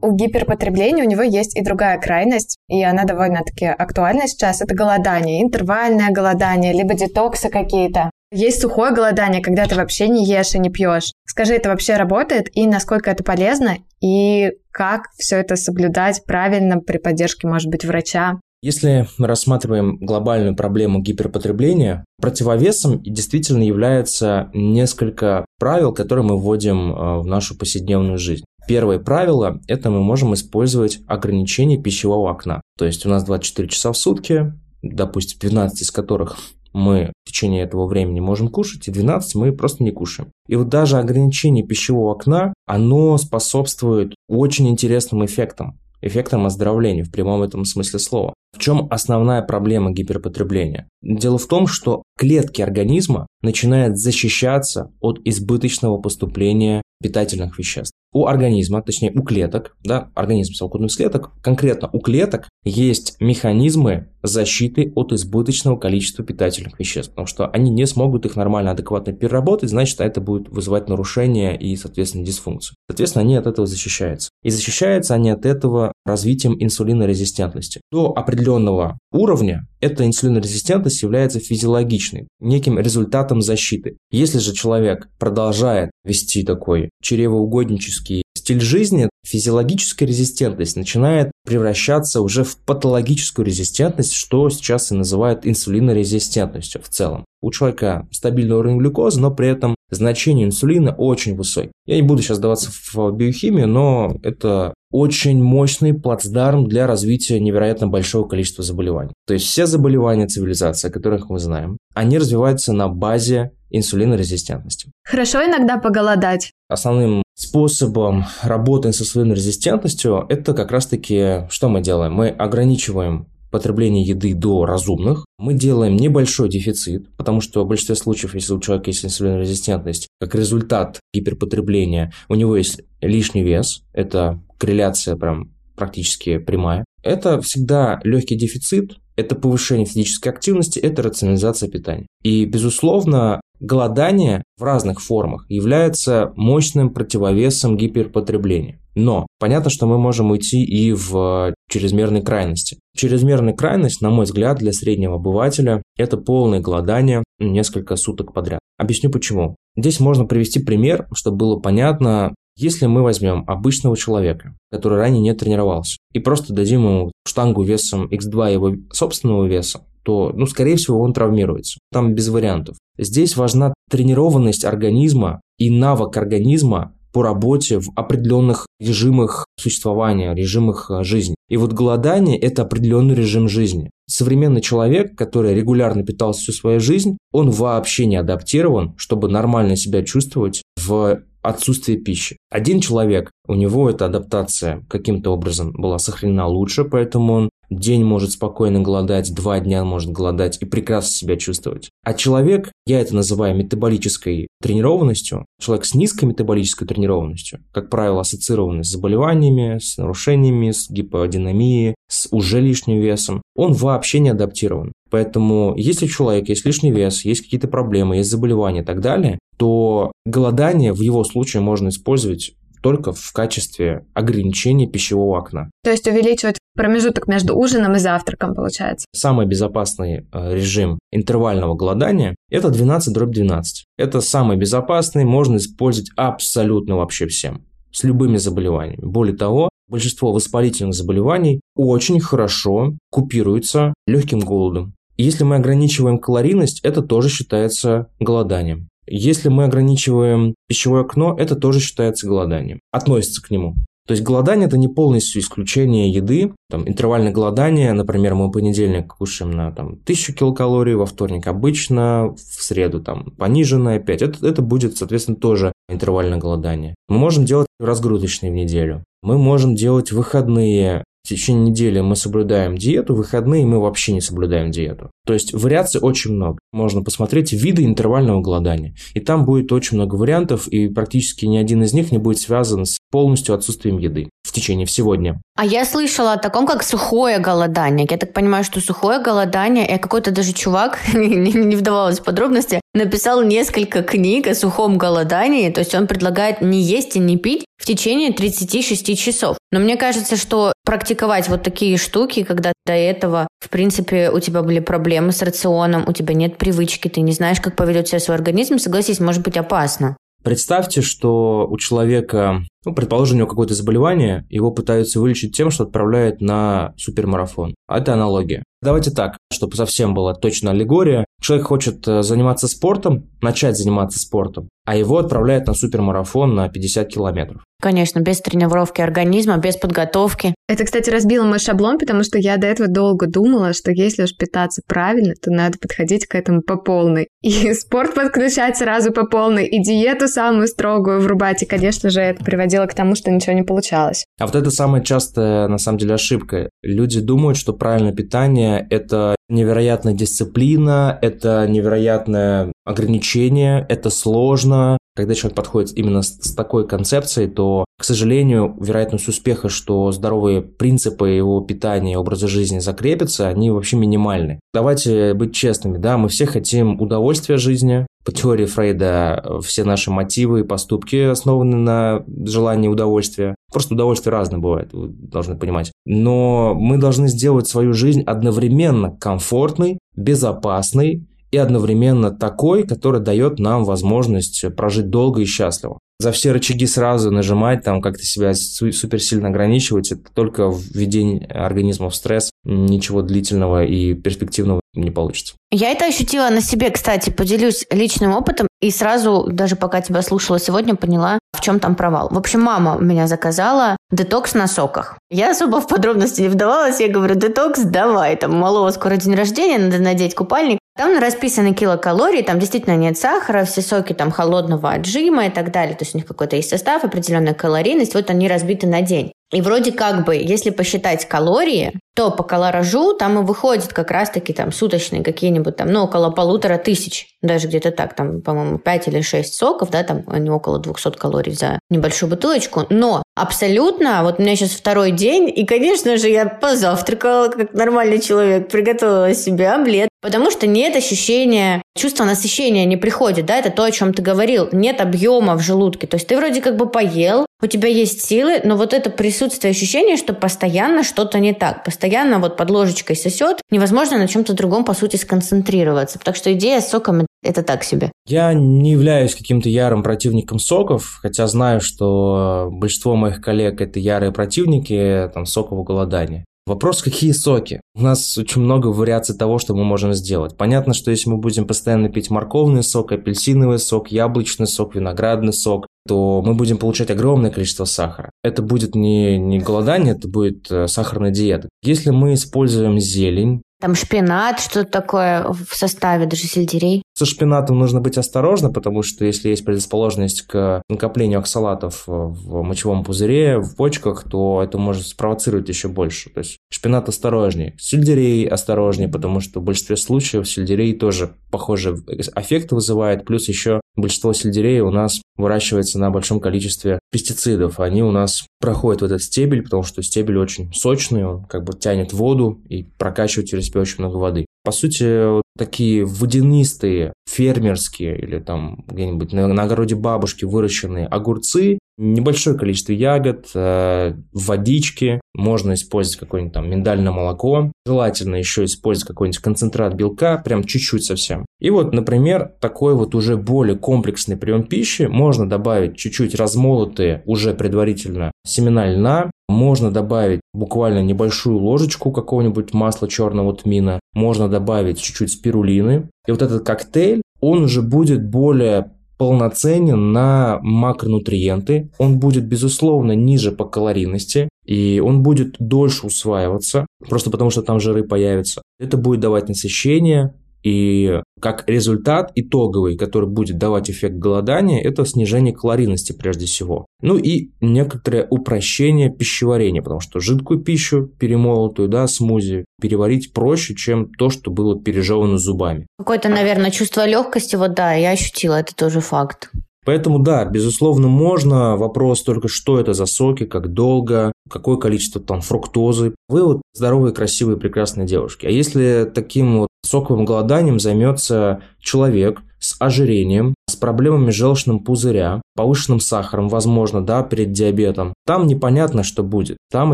у 0.08 0.16
гиперпотребления 0.16 1.04
у 1.04 1.08
него 1.08 1.22
есть 1.22 1.58
и 1.58 1.64
другая 1.64 2.00
крайность, 2.00 2.58
и 2.70 2.82
она 2.82 3.04
довольно-таки 3.04 3.66
актуальна 3.66 4.28
сейчас. 4.28 4.62
Это 4.62 4.74
голодание, 4.74 5.44
интервальное 5.44 6.12
голодание, 6.12 6.74
либо 6.74 6.94
детоксы 6.94 7.50
какие-то. 7.50 8.10
Есть 8.32 8.62
сухое 8.62 8.94
голодание, 8.94 9.42
когда 9.42 9.66
ты 9.66 9.76
вообще 9.76 10.10
не 10.10 10.26
ешь 10.26 10.54
и 10.54 10.60
не 10.60 10.70
пьешь. 10.70 11.14
Скажи, 11.26 11.54
это 11.54 11.70
вообще 11.70 11.96
работает 11.96 12.50
и 12.54 12.68
насколько 12.68 13.10
это 13.10 13.24
полезно, 13.24 13.78
и 14.02 14.52
как 14.72 15.04
все 15.18 15.38
это 15.38 15.56
соблюдать 15.56 16.24
правильно 16.26 16.80
при 16.80 16.98
поддержке, 16.98 17.48
может 17.48 17.72
быть, 17.72 17.86
врача? 17.86 18.40
Если 18.62 19.08
мы 19.18 19.28
рассматриваем 19.28 19.98
глобальную 19.98 20.56
проблему 20.56 21.00
гиперпотребления, 21.00 22.04
противовесом 22.20 23.02
действительно 23.04 23.64
является 23.64 24.50
несколько 24.54 25.46
правил, 25.60 25.94
которые 25.94 26.26
мы 26.26 26.38
вводим 26.38 26.92
э, 26.92 27.20
в 27.20 27.26
нашу 27.28 27.56
повседневную 27.58 28.18
жизнь. 28.18 28.44
Первое 28.68 29.00
правило– 29.00 29.62
это 29.68 29.90
мы 29.90 30.02
можем 30.02 30.34
использовать 30.34 31.00
ограничение 31.08 31.82
пищевого 31.82 32.32
окна. 32.32 32.62
То 32.78 32.86
есть 32.86 33.06
у 33.06 33.10
нас 33.10 33.24
24 33.24 33.70
часа 33.70 33.92
в 33.94 33.98
сутки, 33.98 34.52
допустим, 34.82 35.40
12 35.40 35.84
из 35.84 35.92
которых 35.92 36.38
мы 36.78 37.12
в 37.26 37.30
течение 37.30 37.64
этого 37.64 37.88
времени 37.88 38.20
можем 38.20 38.50
кушать, 38.50 38.88
и 38.88 38.92
12 38.92 39.36
мы 39.36 39.52
просто 39.52 39.84
не 39.84 39.92
кушаем. 39.92 40.32
И 40.48 40.56
вот 40.56 40.70
даже 40.70 40.98
ограничение 40.98 41.66
пищевого 41.66 42.12
окна, 42.12 42.54
оно 42.66 43.18
способствует 43.18 44.14
очень 44.30 44.70
интересным 44.70 45.26
эффектам 45.26 45.80
эффектом 46.00 46.46
оздоровления 46.46 47.04
в 47.04 47.12
прямом 47.12 47.42
этом 47.42 47.66
смысле 47.66 48.00
слова. 48.00 48.34
В 48.56 48.60
чем 48.60 48.88
основная 48.92 49.42
проблема 49.42 49.92
гиперпотребления? 49.92 50.88
Дело 51.02 51.38
в 51.38 51.48
том, 51.48 51.68
что 51.68 52.04
клетки 52.18 52.62
организма 52.62 53.28
начинают 53.42 53.98
защищаться 53.98 54.92
от 55.00 55.20
избыточного 55.26 55.98
поступления 55.98 56.82
питательных 57.02 57.58
веществ. 57.58 57.92
У 58.14 58.26
организма, 58.26 58.82
точнее 58.82 59.12
у 59.12 59.22
клеток, 59.22 59.76
да, 59.84 60.10
организм 60.16 60.54
совокупность 60.54 60.98
клеток, 60.98 61.32
конкретно 61.44 61.90
у 61.92 62.00
клеток 62.00 62.48
есть 62.64 63.20
механизмы 63.20 64.10
защиты 64.24 64.92
от 64.96 65.14
избыточного 65.14 65.78
количества 65.78 66.24
питательных 66.24 66.80
веществ, 66.80 67.12
потому 67.12 67.28
что 67.28 67.48
они 67.48 67.70
не 67.70 67.86
смогут 67.86 68.26
их 68.26 68.36
нормально, 68.36 68.72
адекватно 68.72 69.14
переработать, 69.14 69.70
значит, 69.70 70.00
это 70.02 70.22
будет 70.22 70.50
вызывать 70.50 70.90
нарушения 70.90 71.58
и, 71.58 71.76
соответственно, 71.76 72.26
дисфункцию. 72.26 72.76
Соответственно, 72.90 73.24
они 73.24 73.36
от 73.36 73.48
этого 73.48 73.68
защищаются. 73.68 74.30
И 74.44 74.50
защищаются 74.50 75.14
они 75.14 75.30
от 75.30 75.46
этого 75.46 75.92
развитием 76.06 76.56
инсулинорезистентности. 76.60 77.82
До 77.92 78.12
определенного 78.16 78.98
уровня 79.12 79.68
эта 79.80 80.06
инсулинорезистентность 80.06 81.02
является 81.02 81.40
физиологичной, 81.40 82.28
неким 82.40 82.80
результатом 82.80 83.42
защиты. 83.42 83.98
Если 84.12 84.40
же 84.40 84.54
человек 84.54 85.10
продолжает 85.20 85.92
вести 86.04 86.44
такой 86.44 86.90
чревоугоднический 87.02 88.24
стиль 88.38 88.62
жизни, 88.62 89.10
физиологическая 89.26 90.06
резистентность 90.06 90.76
начинает 90.76 91.32
превращаться 91.46 92.22
уже 92.22 92.44
в 92.44 92.58
патологическую 92.58 93.46
резистентность, 93.46 94.14
что 94.14 94.50
сейчас 94.50 94.92
и 94.92 94.96
называют 94.96 95.46
инсулинорезистентностью 95.46 96.82
в 96.82 96.90
целом. 96.90 97.26
У 97.42 97.52
человека 97.52 98.08
стабильный 98.12 98.56
уровень 98.56 98.80
глюкозы, 98.80 99.20
но 99.20 99.32
при 99.32 99.50
этом 99.50 99.76
значение 99.92 100.46
инсулина 100.46 100.94
очень 100.94 101.36
высокое. 101.36 101.72
Я 101.86 101.96
не 101.96 102.02
буду 102.02 102.22
сейчас 102.22 102.40
даваться 102.40 102.72
в 102.94 103.12
биохимию, 103.12 103.68
но 103.68 104.18
это 104.24 104.74
очень 104.92 105.42
мощный 105.42 105.94
плацдарм 105.94 106.68
для 106.68 106.88
развития 106.88 107.40
невероятно 107.40 107.88
большого 107.88 108.28
количества 108.28 108.64
заболеваний. 108.64 109.14
То 109.26 109.34
есть 109.34 109.46
все 109.46 109.66
заболевания 109.66 110.28
цивилизации, 110.28 110.88
о 110.88 110.92
которых 110.92 111.30
мы 111.30 111.40
знаем, 111.40 111.78
они 111.94 112.18
развиваются 112.18 112.74
на 112.74 112.88
базе 112.88 113.52
инсулинорезистентности. 113.70 114.92
Хорошо 115.04 115.40
иногда 115.46 115.78
поголодать. 115.78 116.52
Основным 116.70 117.22
способом 117.38 118.26
работы 118.42 118.92
с 118.92 119.02
инсулинорезистентностью 119.02 120.26
это 120.28 120.54
как 120.54 120.72
раз-таки 120.72 121.48
что 121.50 121.70
мы 121.70 121.82
делаем? 121.82 122.14
Мы 122.14 122.30
ограничиваем 122.30 123.28
потребление 123.52 124.04
еды 124.04 124.34
до 124.34 124.66
разумных. 124.66 125.26
Мы 125.38 125.54
делаем 125.54 125.96
небольшой 125.96 126.50
дефицит, 126.50 127.16
потому 127.16 127.40
что 127.40 127.64
в 127.64 127.68
большинстве 127.68 127.96
случаев, 127.96 128.36
если 128.36 128.54
у 128.54 128.60
человека 128.60 128.90
есть 128.90 129.06
инсулинорезистентность, 129.06 130.08
как 130.20 130.36
результат 130.36 131.00
гиперпотребления, 131.14 132.12
у 132.28 132.36
него 132.36 132.58
есть 132.58 132.82
лишний 133.02 133.44
вес, 133.44 133.84
это 133.94 134.42
корреляция 134.58 135.16
прям 135.16 135.54
практически 135.76 136.40
прямая. 136.40 136.84
Это 137.04 137.40
всегда 137.42 138.02
легкий 138.04 138.36
дефицит, 138.36 138.98
это 139.18 139.36
повышение 139.36 139.86
физической 139.86 140.30
активности, 140.30 140.80
это 140.80 141.02
рационализация 141.02 141.70
питания. 141.70 142.08
И, 142.24 142.46
безусловно, 142.46 143.42
голодание 143.60 144.44
в 144.58 144.64
разных 144.64 145.02
формах 145.02 145.46
является 145.50 146.32
мощным 146.36 146.94
противовесом 146.94 147.76
гиперпотребления. 147.76 148.80
Но 148.96 149.28
понятно, 149.40 149.70
что 149.70 149.86
мы 149.86 149.98
можем 149.98 150.32
уйти 150.32 150.64
и 150.64 150.92
в 150.92 151.54
чрезмерной 151.70 152.22
крайности. 152.22 152.80
Чрезмерная 152.96 153.54
крайность, 153.54 154.02
на 154.02 154.10
мой 154.10 154.26
взгляд, 154.26 154.58
для 154.58 154.74
среднего 154.74 155.16
обывателя– 155.16 155.84
это 155.98 156.18
полное 156.18 156.60
голодание 156.60 157.24
несколько 157.40 157.96
суток 157.96 158.34
подряд. 158.34 158.60
Объясню 158.78 159.12
почему. 159.12 159.56
Здесь 159.76 160.00
можно 160.00 160.26
привести 160.26 160.60
пример, 160.60 161.08
чтобы 161.14 161.38
было 161.38 161.60
понятно, 161.60 162.34
если 162.58 162.88
мы 162.88 163.04
возьмем 163.04 163.44
обычного 163.48 163.96
человека, 163.96 164.56
который 164.72 164.98
ранее 164.98 165.22
не 165.22 165.34
тренировался, 165.34 165.98
и 166.12 166.20
просто 166.20 166.54
дадим 166.54 166.84
ему 166.84 167.12
штангу 167.26 167.64
весом 167.64 168.08
x2 168.08 168.54
его 168.54 168.76
собственного 168.92 169.46
веса, 169.46 169.86
то, 170.04 170.32
ну, 170.34 170.48
скорее 170.48 170.78
всего, 170.78 171.02
он 171.02 171.14
травмируется. 171.14 171.80
Там 171.92 172.16
без 172.16 172.30
вариантов. 172.30 172.78
Здесь 172.98 173.36
важна 173.36 173.74
тренированность 173.90 174.66
организма 174.66 175.42
и 175.58 175.70
навык 175.70 176.16
организма 176.18 176.94
по 177.12 177.24
работе 177.24 177.80
в 177.80 177.90
определенных 177.96 178.66
режимах 178.80 179.46
существования, 179.60 180.34
режимах 180.34 180.90
э, 180.90 181.04
жизни. 181.04 181.36
И 181.50 181.58
вот 181.58 181.74
голодание– 181.74 182.38
это 182.40 182.62
определенный 182.62 183.16
режим 183.16 183.50
жизни. 183.50 183.90
Современный 184.10 184.62
человек, 184.62 185.18
который 185.18 185.54
регулярно 185.54 186.04
питался 186.04 186.42
всю 186.42 186.52
свою 186.52 186.80
жизнь, 186.80 187.18
он 187.32 187.50
вообще 187.50 188.06
не 188.06 188.18
адаптирован, 188.18 188.94
чтобы 188.98 189.30
нормально 189.30 189.76
себя 189.76 190.04
чувствовать 190.04 190.62
в 190.78 191.22
отсутствие 191.48 191.98
пищи. 191.98 192.38
Один 192.50 192.82
человек, 192.82 193.32
у 193.48 193.54
него 193.54 193.90
эта 193.90 194.06
адаптация 194.06 194.84
каким-то 194.90 195.32
образом 195.32 195.72
была 195.72 195.98
сохранена 195.98 196.48
лучше, 196.48 196.84
поэтому 196.84 197.34
он 197.34 197.50
день 197.70 198.04
может 198.04 198.32
спокойно 198.32 198.80
голодать, 198.80 199.34
два 199.34 199.60
дня 199.60 199.84
может 199.84 200.12
голодать 200.12 200.58
и 200.62 200.66
прекрасно 200.66 201.12
себя 201.12 201.38
чувствовать. 201.38 201.90
А 202.04 202.14
человек, 202.14 202.72
я 202.86 203.00
это 203.00 203.16
называю 203.16 203.56
метаболической 203.56 204.48
тренированностью, 204.62 205.46
человек 205.60 205.86
с 205.86 205.94
низкой 205.94 206.26
метаболической 206.26 206.86
тренированностью, 206.88 207.60
как 207.72 207.90
правило, 207.90 208.22
ассоциированный 208.22 208.84
с 208.84 208.90
заболеваниями, 208.90 209.80
с 209.80 209.98
нарушениями, 209.98 210.72
с 210.72 210.90
гиподинамией, 210.90 211.96
с 212.10 212.28
уже 212.32 212.62
лишним 212.62 213.00
весом, 213.00 213.42
он 213.56 213.74
вообще 213.74 214.20
не 214.20 214.30
адаптирован. 214.30 214.94
Поэтому, 215.10 215.74
если 215.78 216.06
у 216.06 216.10
человека 216.10 216.52
есть 216.52 216.66
лишний 216.66 216.92
вес, 216.92 217.24
есть 217.24 217.42
какие-то 217.42 217.68
проблемы, 217.68 218.18
есть 218.18 218.30
заболевания 218.30 218.82
и 218.82 218.86
так 218.86 219.02
далее, 219.02 219.40
то 219.58 220.12
голодание 220.26 220.94
в 220.94 221.02
его 221.02 221.24
случае 221.24 221.62
можно 221.62 221.90
использовать 221.90 222.54
только 222.88 223.12
в 223.12 223.34
качестве 223.34 224.06
ограничения 224.14 224.88
пищевого 224.88 225.38
окна. 225.38 225.70
То 225.84 225.92
есть 225.92 226.08
увеличивать 226.08 226.58
промежуток 226.74 227.28
между 227.28 227.54
ужином 227.54 227.96
и 227.96 228.00
завтраком, 228.00 228.56
получается? 228.56 229.06
Самый 229.14 229.46
безопасный 229.46 230.26
э, 230.32 230.56
режим 230.56 230.98
интервального 231.12 231.76
голодания– 231.76 232.34
это 232.50 232.70
12 232.70 233.14
дробь 233.14 233.34
12. 233.34 233.84
Это 233.98 234.22
самый 234.22 234.56
безопасный, 234.56 235.26
можно 235.26 235.58
использовать 235.58 236.12
абсолютно 236.16 236.96
вообще 236.96 237.28
всем, 237.28 237.66
с 237.92 238.06
любыми 238.06 238.38
заболеваниями. 238.38 239.04
Более 239.04 239.36
того, 239.36 239.68
большинство 239.90 240.32
воспалительных 240.32 240.94
заболеваний 240.94 241.60
очень 241.76 242.22
хорошо 242.22 242.94
купируется 243.12 243.94
легким 244.06 244.40
голодом. 244.40 244.94
Если 245.18 245.44
мы 245.44 245.58
ограничиваем 245.58 246.20
калорийность, 246.20 246.80
это 246.84 247.02
тоже 247.02 247.28
считается 247.28 248.08
голоданием. 248.22 248.88
Если 249.08 249.50
мы 249.50 249.64
ограничиваем 249.64 250.56
пищевое 250.68 251.02
окно, 251.02 251.36
это 251.38 251.56
тоже 251.56 251.80
считается 251.80 252.28
голоданием. 252.28 252.80
Относится 252.92 253.42
к 253.42 253.50
нему. 253.50 253.76
То 254.08 254.14
есть 254.14 254.24
голодание– 254.24 254.68
это 254.68 254.78
не 254.78 254.88
полностью 254.88 255.42
исключение 255.42 256.10
еды. 256.10 256.54
Там, 256.70 256.88
интервальное 256.88 257.34
голодание, 257.34 257.92
например, 257.92 258.36
мы 258.36 258.48
в 258.48 258.52
понедельник 258.52 259.14
кушаем 259.16 259.52
на 259.52 259.72
там, 259.72 260.00
1000 260.04 260.32
килокалорий, 260.32 260.96
во 260.96 261.06
вторник 261.06 261.46
обычно, 261.48 262.34
в 262.36 262.64
среду 262.64 263.02
там 263.02 263.32
пониженное 263.38 263.98
опять. 263.98 264.22
Это, 264.22 264.48
это 264.48 264.62
будет, 264.62 264.96
соответственно, 264.96 265.36
тоже 265.36 265.74
интервальное 265.90 266.38
голодание. 266.38 266.96
Мы 267.10 267.18
можем 267.18 267.44
делать 267.44 267.68
разгрузочные 267.82 268.50
в 268.50 268.56
неделю. 268.56 269.04
Мы 269.24 269.38
можем 269.38 269.76
делать 269.76 270.14
выходные 270.14 271.04
в 271.28 271.30
течение 271.30 271.72
недели 271.72 272.00
мы 272.00 272.16
соблюдаем 272.16 272.78
диету, 272.78 273.14
выходные 273.14 273.66
мы 273.66 273.82
вообще 273.82 274.14
не 274.14 274.22
соблюдаем 274.22 274.72
диету. 274.72 275.12
То 275.28 275.34
есть 275.34 275.54
вариаций 275.54 276.00
очень 276.02 276.32
много. 276.32 276.58
Можно 276.72 277.04
посмотреть 277.04 277.52
виды 277.52 277.84
интервального 277.84 278.42
голодания. 278.42 278.96
И 279.14 279.20
там 279.20 279.46
будет 279.46 279.74
очень 279.74 279.98
много 279.98 280.16
вариантов, 280.16 280.70
и 280.70 280.88
практически 280.88 281.46
ни 281.46 281.58
один 281.58 281.84
из 281.84 281.92
них 281.92 282.14
не 282.14 282.18
будет 282.18 282.40
связан 282.40 282.86
с 282.86 282.98
полностью 283.12 283.54
отсутствием 283.54 283.98
еды 283.98 284.30
в 284.48 284.54
течение 284.54 284.88
всего 284.88 285.16
дня. 285.16 285.42
А 285.58 285.66
я 285.66 285.84
слышала 285.84 286.34
о 286.34 286.38
таком, 286.38 286.66
как 286.66 286.82
сухое 286.84 287.40
голодание. 287.40 288.08
Я 288.10 288.18
так 288.18 288.32
понимаю, 288.32 288.64
что 288.64 288.80
сухое 288.80 289.22
голодание, 289.22 289.86
и 289.94 290.00
какой-то 290.00 290.32
даже 290.32 290.54
чувак, 290.54 291.00
не 291.14 291.76
вдавалась 291.76 292.20
в 292.20 292.24
подробности, 292.24 292.80
написал 292.94 293.44
несколько 293.44 294.04
книг 294.04 294.48
о 294.48 294.56
сухом 294.56 294.98
голодании. 294.98 295.70
То 295.70 295.82
есть 295.82 295.94
он 295.94 296.08
предлагает 296.08 296.62
не 296.62 296.82
есть 296.82 297.18
и 297.18 297.20
не 297.20 297.38
пить 297.38 297.66
в 297.78 297.86
течение 297.86 298.32
36 298.32 299.20
часов. 299.20 299.58
Но 299.72 299.80
мне 299.80 299.98
кажется, 299.98 300.38
что 300.38 300.72
практиковать 300.86 301.50
вот 301.50 301.64
такие 301.64 301.98
штуки, 301.98 302.44
когда 302.44 302.72
до 302.86 302.94
этого, 302.94 303.48
в 303.60 303.70
принципе, 303.70 304.32
у 304.32 304.40
тебя 304.40 304.62
были 304.62 304.80
проблемы 304.80 305.17
с 305.32 305.42
рационом, 305.42 306.06
у 306.08 306.14
тебя 306.14 306.34
нет 306.34 306.58
привычки, 306.58 307.08
ты 307.08 307.22
не 307.22 307.32
знаешь, 307.32 307.62
как 307.62 307.76
поведет 307.76 308.08
себя 308.08 308.20
свой 308.20 308.38
организм, 308.38 308.78
согласись, 308.78 309.20
может 309.20 309.44
быть 309.44 309.58
опасно. 309.58 310.18
Представьте, 310.44 311.02
что 311.02 311.68
у 311.70 311.78
человека, 311.78 312.64
ну, 312.86 312.94
предположим, 312.94 313.36
у 313.36 313.38
него 313.40 313.50
какое-то 313.50 313.74
заболевание, 313.74 314.46
его 314.50 314.72
пытаются 314.72 315.20
вылечить 315.20 315.56
тем, 315.56 315.72
что 315.72 315.84
отправляют 315.84 316.40
на 316.40 316.94
супермарафон. 316.98 317.76
Это 317.90 318.14
аналогия. 318.14 318.64
Давайте 318.82 319.12
так, 319.12 319.38
чтобы 319.52 319.76
совсем 319.76 320.14
была 320.14 320.36
точно 320.36 320.72
аллегория. 320.72 321.26
Человек 321.48 321.68
хочет 321.68 322.06
э, 322.10 322.24
заниматься 322.24 322.68
спортом, 322.68 323.30
начать 323.42 323.78
заниматься 323.78 324.20
спортом, 324.20 324.68
а 324.86 324.98
его 324.98 325.18
отправляют 325.18 325.66
на 325.66 325.74
супермарафон 325.74 326.54
на 326.56 326.68
50 326.68 327.08
километров. 327.08 327.64
Конечно, 327.82 328.20
без 328.20 328.42
тренировки 328.42 329.00
организма, 329.00 329.56
без 329.56 329.78
подготовки. 329.78 330.56
Это, 330.68 330.84
кстати, 330.84 331.10
разбило 331.10 331.46
мой 331.46 331.60
шаблон, 331.60 332.00
потому 332.00 332.24
что 332.24 332.38
я 332.38 332.58
до 332.58 332.68
этого 332.68 332.90
долго 332.90 333.28
думала, 333.28 333.72
что 333.72 333.92
если 333.92 334.24
уж 334.24 334.36
питаться 334.36 334.82
правильно, 334.86 335.36
то 335.42 335.50
надо 335.50 335.78
подходить 335.80 336.26
к 336.26 336.36
этому 336.36 336.62
по 336.64 336.76
полной. 336.76 337.30
И 337.42 337.74
спорт 337.76 338.14
подключать 338.14 338.76
сразу 338.76 339.14
по 339.14 339.26
полной, 339.26 339.68
и 339.68 339.82
диету 339.82 340.28
самую 340.28 340.68
строгую 340.68 341.22
врубать. 341.22 341.64
И, 341.64 341.66
конечно 341.66 342.10
же, 342.10 342.20
это 342.20 342.44
приводило 342.44 342.88
к 342.88 342.94
тому, 342.94 343.16
что 343.16 343.32
ничего 343.32 343.54
не 343.54 343.64
получалось. 343.64 344.26
А 344.38 344.48
вот 344.48 344.56
это 344.56 344.70
самая 344.70 345.02
частая, 345.02 345.70
на 345.70 345.78
самом 345.78 346.00
деле, 346.00 346.16
ошибка. 346.16 346.70
Люди 346.82 347.22
думают, 347.22 347.58
что 347.58 347.72
правильное 347.72 348.12
питание– 348.12 348.86
это 348.90 349.38
невероятная 349.50 350.14
дисциплина, 350.14 351.18
это 351.22 351.66
невероятное 351.68 352.72
ограничение, 352.86 353.86
это 353.90 354.10
сложно. 354.10 354.98
Когда 355.16 355.34
человек 355.34 355.56
подходит 355.56 355.98
именно 355.98 356.22
с, 356.22 356.38
с 356.42 356.54
такой 356.54 356.88
концепцией, 356.88 357.48
то, 357.48 357.86
к 357.98 358.04
сожалению, 358.04 358.78
вероятность 358.80 359.28
успеха, 359.28 359.68
что 359.68 360.12
здоровые 360.12 360.62
принципы 360.62 361.30
его 361.30 361.60
питания 361.62 362.14
и 362.14 362.18
образа 362.18 362.48
жизни 362.48 362.80
закрепятся, 362.80 363.48
они 363.48 363.72
вообще 363.72 363.98
минимальны. 363.98 364.60
Давайте 364.74 365.34
быть 365.34 365.56
честными, 365.56 365.98
да, 365.98 366.18
мы 366.18 366.30
все 366.30 366.46
хотим 366.46 367.02
удовольствия 367.02 367.58
жизни. 367.58 368.06
По 368.28 368.34
теории 368.34 368.66
Фрейда 368.66 369.62
все 369.64 369.86
наши 369.86 370.12
мотивы 370.12 370.60
и 370.60 370.64
поступки 370.64 371.16
основаны 371.16 371.78
на 371.78 372.26
желании 372.28 372.90
удовольствия. 372.90 373.56
Просто 373.72 373.94
удовольствие 373.94 374.34
разное 374.34 374.60
бывает, 374.60 374.92
вы 374.92 375.08
должны 375.08 375.58
понимать. 375.58 375.94
Но 376.06 376.74
мы 376.76 376.98
должны 376.98 377.30
сделать 377.30 377.70
свою 377.70 377.94
жизнь 377.94 378.24
одновременно 378.24 379.16
комфортной, 379.16 380.00
безопасной 380.18 381.26
и 381.52 381.58
одновременно 381.58 382.32
такой, 382.32 382.86
который 382.86 383.22
дает 383.22 383.60
нам 383.60 383.86
возможность 383.86 384.76
прожить 384.76 385.10
долго 385.10 385.44
и 385.44 385.46
счастливо. 385.46 386.00
За 386.20 386.32
все 386.32 386.52
рычаги 386.52 386.88
сразу 386.88 387.30
нажимать, 387.30 387.84
там 387.84 388.02
как-то 388.02 388.24
себя 388.24 388.56
супер 388.56 389.22
сильно 389.22 389.50
ограничивать, 389.50 390.12
это 390.12 390.24
только 390.34 390.64
введение 390.64 391.46
организма 391.48 392.10
в 392.10 392.16
стресс, 392.16 392.50
ничего 392.64 393.22
длительного 393.22 393.86
и 393.86 394.16
перспективного 394.16 394.82
не 394.96 395.12
получится. 395.12 395.54
Я 395.70 395.92
это 395.92 396.06
ощутила 396.06 396.50
на 396.50 396.62
себе, 396.62 396.90
кстати, 396.90 397.30
поделюсь 397.30 397.86
личным 397.92 398.34
опытом. 398.34 398.68
И 398.82 398.92
сразу, 398.92 399.48
даже 399.52 399.76
пока 399.76 400.02
тебя 400.02 400.22
слушала 400.22 400.60
сегодня, 400.60 400.96
поняла, 400.96 401.40
в 401.56 401.62
чем 401.62 401.80
там 401.80 401.96
провал. 401.96 402.30
В 402.30 402.38
общем, 402.38 402.62
мама 402.62 402.98
меня 403.00 403.28
заказала 403.28 403.98
детокс 404.12 404.54
на 404.54 404.68
соках. 404.68 405.18
Я 405.30 405.52
особо 405.52 405.82
в 405.82 405.88
подробности 405.88 406.42
не 406.42 406.48
вдавалась. 406.48 407.00
Я 407.00 407.10
говорю, 407.10 407.36
детокс, 407.36 407.82
давай. 407.82 408.36
Там 408.36 408.54
у 408.54 408.58
малого 408.58 408.90
скоро 408.92 409.18
день 409.18 409.36
рождения, 409.36 409.80
надо 409.80 410.00
надеть 410.00 410.36
купальник. 410.36 410.80
Там 410.98 411.20
расписаны 411.20 411.76
килокалории, 411.76 412.42
там 412.42 412.58
действительно 412.58 412.96
нет 412.96 413.20
сахара, 413.20 413.66
все 413.66 413.82
соки 413.82 414.14
там 414.14 414.32
холодного 414.32 414.90
отжима 414.90 415.46
и 415.46 415.50
так 415.52 415.72
далее. 415.72 415.96
То 415.96 416.04
есть 416.04 416.16
у 416.16 416.18
них 416.18 416.26
какой-то 416.26 416.56
есть 416.56 416.70
состав, 416.70 417.04
определенная 417.04 417.54
калорийность. 417.54 418.16
Вот 418.16 418.32
они 418.32 418.48
разбиты 418.48 418.88
на 418.88 419.02
день. 419.04 419.32
И 419.54 419.62
вроде 419.62 419.94
как 419.94 420.26
бы, 420.26 420.36
если 420.36 420.72
посчитать 420.72 421.26
калории, 421.26 421.94
то 422.18 422.32
по 422.32 422.44
колоражу 422.44 423.14
там 423.14 423.40
и 423.40 423.44
выходит 423.44 423.94
как 423.94 424.12
раз-таки 424.12 424.52
там 424.52 424.74
суточные 424.74 425.24
какие-нибудь 425.24 425.78
там, 425.78 425.90
ну, 425.90 426.04
около 426.04 426.32
полутора 426.32 426.78
тысяч, 426.78 427.28
даже 427.42 427.68
где-то 427.68 427.92
так, 427.92 428.16
там, 428.16 428.42
по-моему, 428.42 428.78
5 428.80 429.08
или 429.08 429.22
6 429.22 429.54
соков, 429.54 429.90
да, 429.90 430.04
там 430.04 430.24
они 430.28 430.50
около 430.50 430.80
200 430.80 431.12
калорий 431.12 431.54
за 431.54 431.80
небольшую 431.90 432.30
бутылочку, 432.30 432.88
но 432.90 433.24
абсолютно, 433.36 434.24
вот 434.24 434.40
у 434.40 434.42
меня 434.42 434.56
сейчас 434.56 434.72
второй 434.72 435.12
день, 435.12 435.48
и, 435.56 435.66
конечно 435.66 436.18
же, 436.18 436.28
я 436.28 436.46
позавтракала, 436.48 437.50
как 437.50 437.74
нормальный 437.74 438.20
человек, 438.20 438.70
приготовила 438.70 439.34
себе 439.34 439.70
омлет, 439.70 440.10
потому 440.22 440.52
что 440.52 440.68
нет 440.68 440.96
ощущения, 440.96 441.82
чувство 441.96 442.26
насыщения 442.26 442.86
не 442.86 442.98
приходит, 442.98 443.46
да, 443.46 443.60
это 443.60 443.70
то, 443.70 443.84
о 443.84 443.92
чем 443.92 444.14
ты 444.14 444.22
говорил, 444.22 444.68
нет 444.74 445.00
объема 445.00 445.56
в 445.56 445.62
желудке, 445.62 446.08
то 446.08 446.16
есть 446.16 446.28
ты 446.28 446.36
вроде 446.36 446.62
как 446.62 446.76
бы 446.76 446.90
поел, 446.90 447.46
у 447.62 447.68
тебя 447.68 447.88
есть 447.88 448.24
силы, 448.24 448.62
но 448.64 448.76
вот 448.76 448.94
это 448.94 449.10
присутствие 449.10 449.72
ощущения, 449.72 450.16
что 450.16 450.34
постоянно 450.34 451.04
что-то 451.04 451.40
не 451.40 451.54
так, 451.54 451.84
постоянно 451.84 452.40
вот 452.40 452.56
под 452.56 452.70
ложечкой 452.70 453.16
сосет, 453.16 453.62
невозможно 453.72 454.18
на 454.18 454.28
чем-то 454.28 454.54
другом, 454.54 454.84
по 454.84 454.94
сути, 454.94 455.16
сконцентрироваться. 455.16 456.20
Так 456.24 456.36
что 456.36 456.54
идея 456.54 456.82
с 456.82 456.90
соком– 456.90 457.26
это 457.44 457.64
так 457.64 457.84
себе. 457.84 458.12
Я 458.28 458.54
не 458.54 458.92
являюсь 458.92 459.36
каким-то 459.36 459.70
ярым 459.70 460.04
противником 460.04 460.60
соков, 460.60 461.20
хотя 461.22 461.48
знаю, 461.48 461.82
что 461.82 462.70
большинство 462.72 463.16
моих 463.16 463.42
коллег– 463.42 463.82
это 463.82 464.00
ярые 464.00 464.32
противники 464.32 465.30
там, 465.34 465.46
сокового 465.46 465.84
голодания. 465.84 466.46
Вопрос, 466.68 467.02
какие 467.02 467.32
соки? 467.32 467.80
У 467.96 468.02
нас 468.02 468.38
очень 468.38 468.62
много 468.62 468.88
вариаций 468.88 469.34
того, 469.34 469.58
что 469.58 469.74
мы 469.74 469.86
можем 469.86 470.14
сделать. 470.14 470.58
Понятно, 470.58 470.94
что 470.94 471.12
если 471.12 471.30
мы 471.30 471.38
будем 471.38 471.66
постоянно 471.66 472.10
пить 472.10 472.30
морковный 472.30 472.84
сок, 472.84 473.14
апельсиновый 473.14 473.80
сок, 473.80 474.12
яблочный 474.12 474.68
сок, 474.68 474.94
виноградный 474.94 475.54
сок, 475.54 475.88
то 476.06 476.42
мы 476.46 476.56
будем 476.56 476.78
получать 476.78 477.10
огромное 477.10 477.52
количество 477.52 477.86
сахара. 477.86 478.32
Это 478.44 478.62
будет 478.62 478.96
не, 478.96 479.38
не 479.38 479.60
голодание, 479.60 480.14
это 480.14 480.28
будет 480.28 480.70
э, 480.70 480.88
сахарная 480.88 481.32
диета. 481.32 481.70
Если 481.84 482.10
мы 482.10 482.34
используем 482.34 483.00
зелень, 483.00 483.62
там 483.80 483.96
шпинат, 483.96 484.60
что-то 484.60 484.90
такое 484.90 485.46
в 485.52 485.76
составе, 485.76 486.26
даже 486.26 486.44
сельдерей. 486.44 487.04
Со 487.14 487.26
шпинатом 487.26 487.80
нужно 487.80 488.02
быть 488.02 488.18
осторожно, 488.18 488.72
потому 488.72 489.04
что 489.04 489.26
если 489.26 489.50
есть 489.50 489.66
предрасположенность 489.66 490.44
к 490.44 490.82
накоплению 490.90 491.40
оксалатов 491.40 492.04
в 492.06 492.62
мочевом 492.64 493.04
пузыре, 493.04 493.60
в 493.60 493.76
почках, 493.76 494.24
то 494.30 494.62
это 494.64 494.78
может 494.78 495.08
спровоцировать 495.08 495.70
еще 495.70 495.88
больше. 495.88 496.30
То 496.30 496.40
есть 496.40 496.58
шпинат 496.72 497.10
осторожнее. 497.10 497.76
Сельдерей 497.80 498.48
осторожнее, 498.48 499.10
потому 499.10 499.40
что 499.40 499.60
в 499.60 499.64
большинстве 499.64 499.98
случаев 499.98 500.48
сельдерей 500.48 500.94
тоже 500.94 501.36
похожие 501.52 501.98
эффекты 502.36 502.76
вызывает. 502.76 503.26
Плюс 503.26 503.48
еще 503.48 503.82
большинство 503.96 504.34
сельдерея 504.34 504.84
у 504.84 504.92
нас 504.92 505.22
выращивается 505.38 506.00
на 506.00 506.12
большом 506.12 506.40
количестве 506.40 507.00
пестицидов. 507.12 507.80
Они 507.80 508.04
у 508.04 508.12
нас 508.12 508.44
проходят 508.60 509.02
в 509.02 509.06
этот 509.06 509.22
стебель, 509.22 509.64
потому 509.64 509.84
что 509.84 510.02
стебель 510.02 510.38
очень 510.38 510.74
сочный, 510.74 511.26
он 511.26 511.46
как 511.46 511.64
бы 511.64 511.74
тянет 511.74 512.14
воду 512.14 512.62
и 512.70 512.84
прокачивает 512.84 513.50
через 513.50 513.67
себя 513.68 513.82
очень 513.82 513.98
много 514.00 514.18
воды. 514.18 514.46
По 514.68 514.72
сути, 514.74 515.42
такие 515.58 516.04
водянистые, 516.04 517.14
фермерские 517.26 518.20
или 518.20 518.40
там 518.40 518.84
где-нибудь 518.86 519.32
на, 519.32 519.48
на 519.48 519.64
огороде 519.64 519.96
бабушки 519.96 520.44
выращенные 520.44 521.08
огурцы, 521.08 521.80
небольшое 521.98 522.58
количество 522.58 522.92
ягод, 522.92 523.48
э, 523.56 524.16
водички, 524.34 525.22
можно 525.34 525.74
использовать 525.74 526.20
какое-нибудь 526.20 526.54
там 526.54 526.70
миндальное 526.70 527.14
молоко, 527.14 527.72
желательно 527.86 528.36
еще 528.36 528.66
использовать 528.66 529.08
какой-нибудь 529.08 529.40
концентрат 529.40 529.94
белка, 529.94 530.38
прям 530.38 530.66
чуть-чуть 530.66 531.06
совсем. 531.06 531.46
И 531.62 531.70
вот, 531.70 531.94
например, 531.94 532.52
такой 532.60 532.94
вот 532.94 533.16
уже 533.16 533.38
более 533.38 533.78
комплексный 533.78 534.36
прием 534.36 534.64
пищи 534.64 535.04
можно 535.04 535.48
добавить 535.48 535.96
чуть-чуть 535.96 536.36
размолотые 536.36 537.24
уже 537.26 537.54
предварительно 537.54 538.34
семена 538.46 538.86
льна, 538.88 539.32
можно 539.50 539.92
добавить 539.92 540.42
буквально 540.54 541.02
небольшую 541.02 541.58
ложечку 541.58 542.12
какого-нибудь 542.12 542.74
масла 542.74 543.08
черного 543.08 543.56
тмина, 543.56 544.00
можно 544.14 544.50
добавить 544.58 545.00
чуть-чуть 545.00 545.32
спирулины. 545.32 546.10
И 546.28 546.32
вот 546.32 546.42
этот 546.42 546.66
коктейль, 546.66 547.22
он 547.40 547.64
уже 547.64 547.82
будет 547.82 548.28
более 548.28 548.92
полноценен 549.18 550.12
на 550.12 550.60
макронутриенты, 550.62 551.90
он 551.98 552.20
будет, 552.20 552.48
безусловно, 552.48 553.14
ниже 553.14 553.52
по 553.52 553.66
калорийности, 553.66 554.48
и 554.66 555.02
он 555.04 555.24
будет 555.24 555.56
дольше 555.60 556.06
усваиваться, 556.06 556.86
просто 557.10 557.32
потому 557.32 557.50
что 557.50 557.64
там 557.64 557.80
жиры 557.80 558.04
появятся. 558.04 558.62
Это 558.80 558.98
будет 558.98 559.20
давать 559.20 559.50
насыщение, 559.50 560.34
и 560.68 561.22
как 561.40 561.64
результат 561.70 562.32
итоговый, 562.36 562.98
который 562.98 563.30
будет 563.30 563.58
давать 563.58 563.90
эффект 563.90 564.16
голодания, 564.16 564.82
это 564.82 565.06
снижение 565.06 565.54
калорийности 565.54 566.12
прежде 566.12 566.46
всего. 566.46 566.88
Ну 567.02 567.18
и 567.18 567.52
некоторое 567.62 568.28
упрощение 568.30 569.10
пищеварения, 569.10 569.82
потому 569.82 570.02
что 570.02 570.20
жидкую 570.20 570.60
пищу, 570.60 571.10
перемолотую, 571.20 571.88
да, 571.88 572.06
смузи, 572.08 572.66
переварить 572.82 573.32
проще, 573.32 573.76
чем 573.76 574.10
то, 574.10 574.30
что 574.30 574.52
было 574.52 574.78
пережевано 574.78 575.38
зубами. 575.38 575.88
Какое-то, 575.98 576.28
наверное, 576.28 576.72
чувство 576.72 577.08
легкости, 577.08 577.56
вот 577.56 577.74
да, 577.74 577.94
я 577.94 578.12
ощутила, 578.12 578.56
это 578.56 578.76
тоже 578.76 579.00
факт. 579.00 579.52
Поэтому 579.88 580.20
да, 580.20 580.44
безусловно, 580.44 581.08
можно. 581.08 581.78
Вопрос 581.78 582.22
только, 582.22 582.50
что 582.50 582.78
это 582.78 582.94
за 582.94 583.06
соки, 583.06 583.46
как 583.46 583.72
долго, 583.72 584.34
какое 584.50 584.76
количество 584.76 585.22
там 585.22 585.40
фруктозы. 585.40 586.14
Вы 586.28 586.44
вот 586.44 586.62
здоровые, 586.74 587.14
красивые, 587.14 587.56
прекрасные 587.56 588.06
девушки. 588.06 588.46
А 588.46 588.50
если 588.50 589.10
таким 589.16 589.60
вот 589.60 589.70
соковым 589.86 590.26
голоданием 590.26 590.82
займется 590.82 591.62
человек 591.80 592.42
с 592.60 592.76
ожирением, 592.82 593.56
с 593.70 593.78
проблемами 593.78 594.30
желчного 594.30 594.80
пузыря, 594.80 595.42
повышенным 595.56 596.02
сахаром, 596.02 596.50
возможно, 596.50 597.02
да, 597.02 597.24
перед 597.24 597.54
диабетом, 597.54 598.14
там 598.26 598.46
непонятно, 598.46 599.04
что 599.04 599.24
будет. 599.24 599.56
Там 599.72 599.94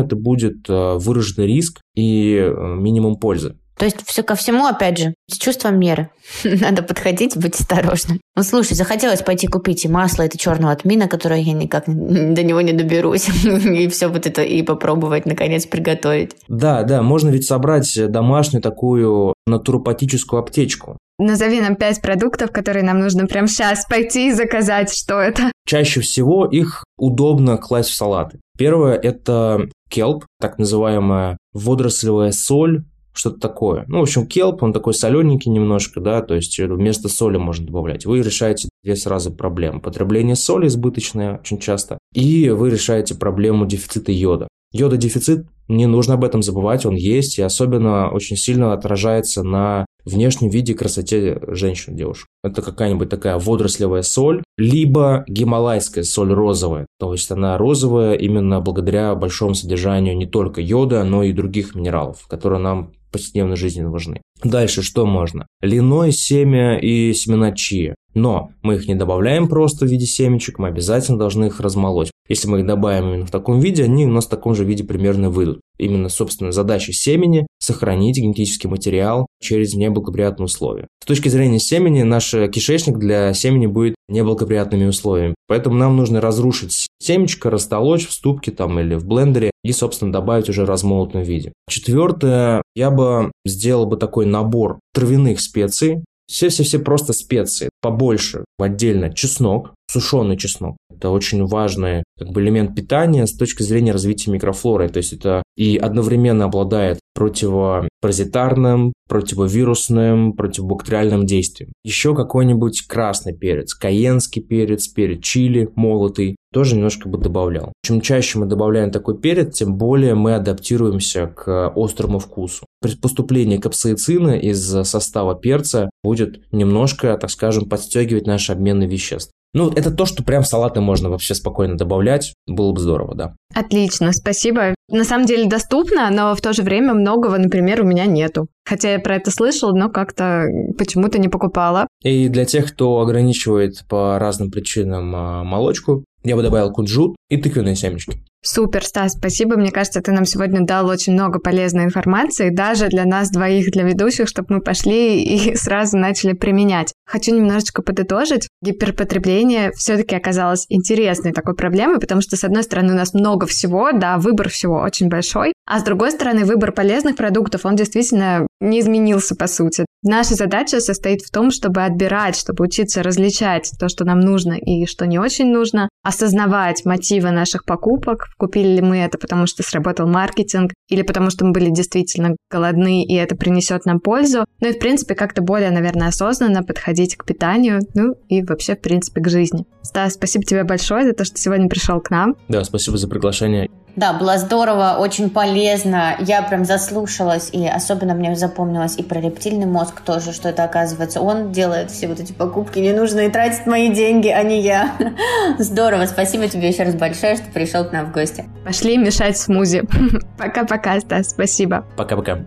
это 0.00 0.16
будет 0.16 0.68
э, 0.68 0.94
выраженный 0.94 1.46
риск 1.46 1.80
и 1.94 2.34
э, 2.34 2.74
минимум 2.74 3.14
пользы. 3.14 3.58
То 3.76 3.84
есть 3.84 3.96
все 4.06 4.22
ко 4.22 4.34
всему, 4.34 4.66
опять 4.66 4.98
же, 4.98 5.14
с 5.28 5.36
чувством 5.36 5.78
меры. 5.78 6.10
Надо 6.44 6.82
подходить, 6.82 7.36
быть 7.36 7.58
осторожным. 7.58 8.20
Ну, 8.36 8.42
слушай, 8.42 8.74
захотелось 8.74 9.22
пойти 9.22 9.46
купить 9.46 9.84
и 9.84 9.88
масло 9.88 10.22
это 10.22 10.38
черного 10.38 10.74
тмина, 10.76 11.08
которое 11.08 11.40
я 11.40 11.52
никак 11.52 11.84
до 11.86 12.42
него 12.42 12.60
не 12.60 12.72
доберусь. 12.72 13.28
и 13.44 13.88
все 13.88 14.08
вот 14.08 14.26
это 14.26 14.42
и 14.42 14.62
попробовать, 14.62 15.26
наконец, 15.26 15.66
приготовить. 15.66 16.36
Да, 16.48 16.82
да, 16.82 17.02
можно 17.02 17.30
ведь 17.30 17.46
собрать 17.46 17.90
домашнюю 18.10 18.62
такую 18.62 19.34
натуропатическую 19.46 20.40
аптечку. 20.40 20.98
Назови 21.18 21.60
нам 21.60 21.76
пять 21.76 22.00
продуктов, 22.00 22.50
которые 22.50 22.82
нам 22.82 22.98
нужно 22.98 23.26
прямо 23.26 23.46
сейчас 23.46 23.86
пойти 23.86 24.28
и 24.28 24.32
заказать. 24.32 24.92
Что 24.92 25.20
это? 25.20 25.52
Чаще 25.66 26.00
всего 26.00 26.44
их 26.46 26.84
удобно 26.98 27.56
класть 27.56 27.90
в 27.90 27.94
салаты. 27.94 28.40
Первое– 28.58 28.94
это 29.02 29.68
келп, 29.88 30.24
так 30.40 30.58
называемая 30.58 31.36
водорослевая 31.52 32.32
соль, 32.32 32.84
что-то 33.14 33.38
такое. 33.38 33.84
Ну, 33.88 34.00
в 34.00 34.02
общем, 34.02 34.26
келп, 34.26 34.62
он 34.62 34.72
такой 34.72 34.92
солененький 34.92 35.50
немножко, 35.50 36.00
да, 36.00 36.20
то 36.20 36.34
есть 36.34 36.58
вместо 36.58 37.08
соли 37.08 37.36
можно 37.36 37.66
добавлять. 37.66 38.04
Вы 38.04 38.18
решаете 38.20 38.68
две 38.84 38.96
сразу 38.96 39.32
проблемы. 39.32 39.80
Потребление 39.80 40.36
соли 40.36 40.68
избыточное 40.68 41.38
очень 41.38 41.58
часто, 41.58 41.98
и 42.12 42.50
вы 42.50 42.70
решаете 42.70 43.14
проблему 43.14 43.66
дефицита 43.66 44.12
йода. 44.12 44.46
Йододефицит, 44.72 45.46
не 45.68 45.86
нужно 45.86 46.14
об 46.14 46.24
этом 46.24 46.42
забывать, 46.42 46.84
он 46.84 46.94
есть, 46.96 47.38
и 47.38 47.42
особенно 47.42 48.10
очень 48.10 48.36
сильно 48.36 48.72
отражается 48.72 49.42
на 49.42 49.86
внешнем 50.04 50.50
виде 50.50 50.74
красоте 50.74 51.40
женщин, 51.48 51.96
девушек. 51.96 52.26
Это 52.42 52.60
какая-нибудь 52.60 53.08
такая 53.08 53.38
водорослевая 53.38 54.02
соль, 54.02 54.42
либо 54.58 55.24
гималайская 55.28 56.04
соль 56.04 56.32
розовая. 56.32 56.86
То 56.98 57.12
есть 57.12 57.30
она 57.30 57.56
розовая 57.56 58.14
именно 58.14 58.60
благодаря 58.60 59.14
большому 59.14 59.54
содержанию 59.54 60.16
не 60.16 60.26
только 60.26 60.60
йода, 60.60 61.04
но 61.04 61.22
и 61.22 61.32
других 61.32 61.74
минералов, 61.74 62.26
которые 62.28 62.60
нам 62.60 62.92
повседневной 63.12 63.56
жизни 63.56 63.84
важны. 63.84 64.20
Дальше 64.42 64.82
что 64.82 65.06
можно? 65.06 65.46
Линой, 65.62 66.10
семя 66.10 66.78
и 66.78 67.14
семена 67.14 67.52
чия. 67.52 67.94
Но 68.14 68.50
мы 68.62 68.76
их 68.76 68.88
не 68.88 68.94
добавляем 68.94 69.48
просто 69.48 69.86
в 69.86 69.88
виде 69.88 70.06
семечек, 70.06 70.58
мы 70.58 70.68
обязательно 70.68 71.18
должны 71.18 71.46
их 71.46 71.60
размолоть. 71.60 72.10
Если 72.28 72.48
мы 72.48 72.60
их 72.60 72.66
добавим 72.66 73.08
именно 73.08 73.26
в 73.26 73.30
таком 73.30 73.60
виде, 73.60 73.84
они 73.84 74.06
у 74.06 74.10
нас 74.10 74.26
в 74.26 74.30
таком 74.30 74.54
же 74.54 74.64
виде 74.64 74.82
примерно 74.82 75.28
выйдут. 75.28 75.60
Именно, 75.78 76.08
собственно, 76.08 76.52
задача 76.52 76.92
семени– 76.92 77.46
сохранить 77.58 78.18
генетический 78.18 78.70
материал 78.70 79.26
через 79.42 79.74
неблагоприятные 79.74 80.46
условия. 80.46 80.86
С 81.02 81.06
точки 81.06 81.28
зрения 81.28 81.58
семени, 81.58 82.02
наш 82.02 82.30
кишечник 82.30 82.98
для 82.98 83.34
семени 83.34 83.66
будет 83.66 83.94
неблагоприятными 84.08 84.86
условиями. 84.86 85.34
Поэтому 85.48 85.76
нам 85.76 85.96
нужно 85.96 86.20
разрушить 86.20 86.86
семечко, 87.00 87.50
растолочь 87.50 88.06
в 88.06 88.12
ступке 88.12 88.52
там 88.52 88.78
или 88.80 88.94
в 88.94 89.06
блендере 89.06 89.50
и, 89.62 89.72
собственно, 89.72 90.12
добавить 90.12 90.48
уже 90.48 90.64
в 90.64 90.68
размолотом 90.68 91.22
виде. 91.22 91.52
Четвертое, 91.68 92.62
я 92.74 92.90
бы 92.90 93.32
сделал 93.44 93.86
бы 93.86 93.96
такой 93.96 94.24
набор 94.24 94.78
травяных 94.94 95.40
специй, 95.40 96.04
все-все-все 96.26 96.78
просто 96.78 97.12
специи, 97.12 97.68
побольше, 97.80 98.44
отдельно 98.58 99.12
чеснок, 99.14 99.74
сушеный 99.90 100.36
чеснок. 100.36 100.76
Это 100.90 101.10
очень 101.10 101.44
важный 101.46 102.04
как 102.18 102.30
бы, 102.30 102.40
элемент 102.40 102.74
питания 102.74 103.26
с 103.26 103.36
точки 103.36 103.62
зрения 103.62 103.92
развития 103.92 104.30
микрофлоры. 104.30 104.88
То 104.88 104.98
есть 104.98 105.12
это 105.12 105.42
и 105.56 105.76
одновременно 105.76 106.46
обладает 106.46 107.00
противопаразитарным, 107.14 108.92
противовирусным, 109.08 110.32
противобактериальным 110.32 111.26
действием. 111.26 111.72
Еще 111.84 112.14
какой-нибудь 112.14 112.82
красный 112.88 113.36
перец, 113.36 113.74
каенский 113.74 114.42
перец, 114.42 114.88
перец 114.88 115.22
чили 115.22 115.68
молотый, 115.74 116.36
тоже 116.52 116.76
немножко 116.76 117.08
бы 117.08 117.18
добавлял. 117.18 117.72
Чем 117.84 118.00
чаще 118.00 118.38
мы 118.38 118.46
добавляем 118.46 118.90
такой 118.90 119.18
перец, 119.18 119.58
тем 119.58 119.76
более 119.76 120.14
мы 120.14 120.34
адаптируемся 120.34 121.26
к 121.26 121.72
острому 121.74 122.18
вкусу. 122.18 122.66
При 122.80 122.94
поступлении 122.96 123.58
капсаицина 123.58 124.38
из 124.38 124.60
состава 124.60 125.34
перца 125.34 125.90
будет 126.04 126.42
немножко, 126.52 127.16
так 127.16 127.30
скажем, 127.30 127.68
подстегивать 127.68 128.26
наш 128.26 128.50
обменный 128.50 128.86
веществ. 128.86 129.32
Ну, 129.54 129.70
это 129.70 129.92
то, 129.92 130.04
что 130.04 130.24
прям 130.24 130.42
в 130.42 130.48
салаты 130.48 130.80
можно 130.80 131.08
вообще 131.08 131.34
спокойно 131.34 131.76
добавлять. 131.76 132.34
Было 132.46 132.72
бы 132.72 132.80
здорово, 132.80 133.14
да. 133.14 133.36
Отлично, 133.54 134.12
спасибо. 134.12 134.74
На 134.90 135.04
самом 135.04 135.26
деле 135.26 135.48
доступно, 135.48 136.10
но 136.10 136.34
в 136.34 136.40
то 136.40 136.52
же 136.52 136.62
время 136.62 136.92
многого, 136.92 137.38
например, 137.38 137.80
у 137.80 137.84
меня 137.84 138.06
нету. 138.06 138.48
Хотя 138.68 138.92
я 138.92 138.98
про 138.98 139.14
это 139.14 139.30
слышала, 139.30 139.72
но 139.72 139.88
как-то 139.88 140.46
почему-то 140.76 141.18
не 141.20 141.28
покупала. 141.28 141.86
И 142.02 142.28
для 142.28 142.44
тех, 142.44 142.72
кто 142.72 143.00
ограничивает 143.00 143.84
по 143.88 144.18
разным 144.18 144.50
причинам 144.50 145.14
а, 145.14 145.44
молочку, 145.44 146.04
я 146.24 146.34
бы 146.34 146.42
добавил 146.42 146.72
кунжут 146.72 147.14
и 147.30 147.36
тыквенные 147.36 147.76
семечки. 147.76 148.18
Супер, 148.46 148.84
Стас, 148.84 149.14
спасибо. 149.14 149.56
Мне 149.56 149.70
кажется, 149.70 150.02
ты 150.02 150.12
нам 150.12 150.26
сегодня 150.26 150.66
дал 150.66 150.86
очень 150.86 151.14
много 151.14 151.38
полезной 151.38 151.84
информации, 151.84 152.50
даже 152.50 152.88
для 152.88 153.06
нас 153.06 153.30
двоих, 153.30 153.70
для 153.70 153.84
ведущих, 153.84 154.28
чтобы 154.28 154.56
мы 154.56 154.60
пошли 154.60 155.22
и 155.22 155.56
сразу 155.56 155.96
начали 155.96 156.34
применять. 156.34 156.92
Хочу 157.06 157.34
немножечко 157.34 157.80
подытожить. 157.80 158.46
Гиперпотребление 158.60 159.72
все-таки 159.72 160.14
оказалось 160.14 160.66
интересной 160.68 161.32
такой 161.32 161.54
проблемой, 161.54 162.00
потому 162.00 162.20
что, 162.20 162.36
с 162.36 162.44
одной 162.44 162.64
стороны, 162.64 162.92
у 162.92 162.96
нас 162.96 163.14
много 163.14 163.46
всего, 163.46 163.92
да, 163.92 164.18
выбор 164.18 164.50
всего 164.50 164.76
очень 164.76 165.08
большой, 165.08 165.54
а 165.66 165.80
с 165.80 165.82
другой 165.82 166.10
стороны, 166.10 166.44
выбор 166.44 166.72
полезных 166.72 167.16
продуктов, 167.16 167.64
он 167.64 167.76
действительно 167.76 168.46
не 168.60 168.80
изменился 168.80 169.34
по 169.34 169.46
сути. 169.46 169.86
Наша 170.02 170.34
задача 170.34 170.80
состоит 170.80 171.22
в 171.22 171.30
том, 171.30 171.50
чтобы 171.50 171.82
отбирать, 171.82 172.36
чтобы 172.36 172.64
учиться 172.64 173.02
различать 173.02 173.70
то, 173.80 173.88
что 173.88 174.04
нам 174.04 174.20
нужно 174.20 174.52
и 174.52 174.84
что 174.84 175.06
не 175.06 175.18
очень 175.18 175.50
нужно, 175.50 175.88
осознавать 176.02 176.84
мотивы 176.84 177.30
наших 177.30 177.64
покупок, 177.64 178.26
купили 178.36 178.68
ли 178.68 178.80
мы 178.80 178.98
это, 178.98 179.18
потому 179.18 179.46
что 179.46 179.62
сработал 179.62 180.06
маркетинг, 180.06 180.72
или 180.88 181.02
потому 181.02 181.30
что 181.30 181.44
мы 181.44 181.52
были 181.52 181.70
действительно 181.70 182.36
голодны, 182.50 183.04
и 183.04 183.14
это 183.14 183.36
принесет 183.36 183.84
нам 183.84 184.00
пользу. 184.00 184.44
Ну 184.60 184.68
и, 184.68 184.72
в 184.72 184.78
принципе, 184.78 185.14
как-то 185.14 185.42
более, 185.42 185.70
наверное, 185.70 186.08
осознанно 186.08 186.62
подходить 186.62 187.16
к 187.16 187.24
питанию, 187.24 187.80
ну 187.94 188.14
и 188.28 188.42
вообще, 188.42 188.74
в 188.76 188.80
принципе, 188.80 189.20
к 189.20 189.28
жизни. 189.28 189.64
Стас, 189.82 190.14
спасибо 190.14 190.44
тебе 190.44 190.64
большое 190.64 191.04
за 191.04 191.12
то, 191.12 191.24
что 191.24 191.38
сегодня 191.38 191.68
пришел 191.68 192.00
к 192.00 192.10
нам. 192.10 192.36
Да, 192.48 192.64
спасибо 192.64 192.96
за 192.96 193.08
приглашение. 193.08 193.70
Да, 193.96 194.12
было 194.12 194.38
здорово, 194.38 194.96
очень 194.98 195.30
полезно. 195.30 196.16
Я 196.18 196.42
прям 196.42 196.64
заслушалась, 196.64 197.50
и 197.52 197.66
особенно 197.66 198.14
мне 198.14 198.34
запомнилось 198.34 198.96
и 198.96 199.02
про 199.02 199.20
рептильный 199.20 199.66
мозг 199.66 200.00
тоже, 200.00 200.32
что 200.32 200.48
это 200.48 200.64
оказывается 200.64 201.20
он 201.20 201.52
делает 201.52 201.90
все 201.90 202.08
вот 202.08 202.20
эти 202.20 202.32
покупки 202.32 202.78
не 202.78 202.92
нужно 202.92 203.20
и 203.20 203.30
тратит 203.30 203.66
мои 203.66 203.92
деньги, 203.92 204.28
а 204.28 204.42
не 204.42 204.60
я. 204.60 204.94
Здорово, 205.58 206.06
спасибо 206.06 206.48
тебе 206.48 206.68
еще 206.68 206.82
раз 206.82 206.94
большое, 206.94 207.36
что 207.36 207.46
пришел 207.52 207.84
к 207.84 207.92
нам 207.92 208.06
в 208.06 208.12
гости. 208.12 208.44
Пошли 208.64 208.96
мешать 208.96 209.36
смузи. 209.36 209.82
Пока-пока, 210.38 210.98
Стас, 211.00 211.30
спасибо. 211.30 211.86
Пока-пока. 211.96 212.38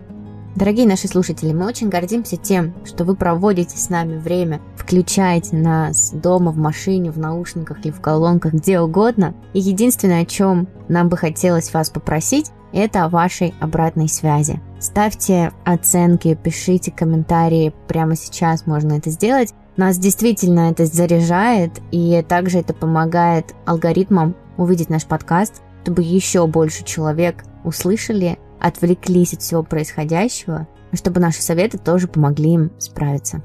Дорогие 0.58 0.88
наши 0.88 1.06
слушатели, 1.06 1.52
мы 1.52 1.66
очень 1.66 1.88
гордимся 1.88 2.36
тем, 2.36 2.74
что 2.84 3.04
вы 3.04 3.14
проводите 3.14 3.78
с 3.78 3.90
нами 3.90 4.18
время, 4.18 4.60
включаете 4.76 5.54
нас 5.54 6.10
дома, 6.10 6.50
в 6.50 6.56
машине, 6.56 7.12
в 7.12 7.16
наушниках 7.16 7.78
или 7.84 7.92
в 7.92 8.00
колонках, 8.00 8.54
где 8.54 8.80
угодно. 8.80 9.36
И 9.52 9.60
единственное, 9.60 10.22
о 10.22 10.26
чем 10.26 10.66
нам 10.88 11.08
бы 11.08 11.16
хотелось 11.16 11.72
вас 11.72 11.90
попросить, 11.90 12.50
это 12.72 13.04
о 13.04 13.08
вашей 13.08 13.54
обратной 13.60 14.08
связи. 14.08 14.60
Ставьте 14.80 15.52
оценки, 15.64 16.34
пишите 16.34 16.90
комментарии, 16.90 17.72
прямо 17.86 18.16
сейчас 18.16 18.66
можно 18.66 18.94
это 18.94 19.10
сделать. 19.10 19.54
Нас 19.76 19.96
действительно 19.96 20.72
это 20.72 20.86
заряжает, 20.86 21.78
и 21.92 22.20
также 22.28 22.58
это 22.58 22.74
помогает 22.74 23.54
алгоритмам 23.64 24.34
увидеть 24.56 24.90
наш 24.90 25.04
подкаст, 25.04 25.62
чтобы 25.84 26.02
еще 26.02 26.48
больше 26.48 26.82
человек 26.82 27.44
услышали 27.62 28.38
отвлеклись 28.60 29.34
от 29.34 29.42
всего 29.42 29.62
происходящего, 29.62 30.66
чтобы 30.92 31.20
наши 31.20 31.42
советы 31.42 31.78
тоже 31.78 32.08
помогли 32.08 32.54
им 32.54 32.72
справиться. 32.78 33.42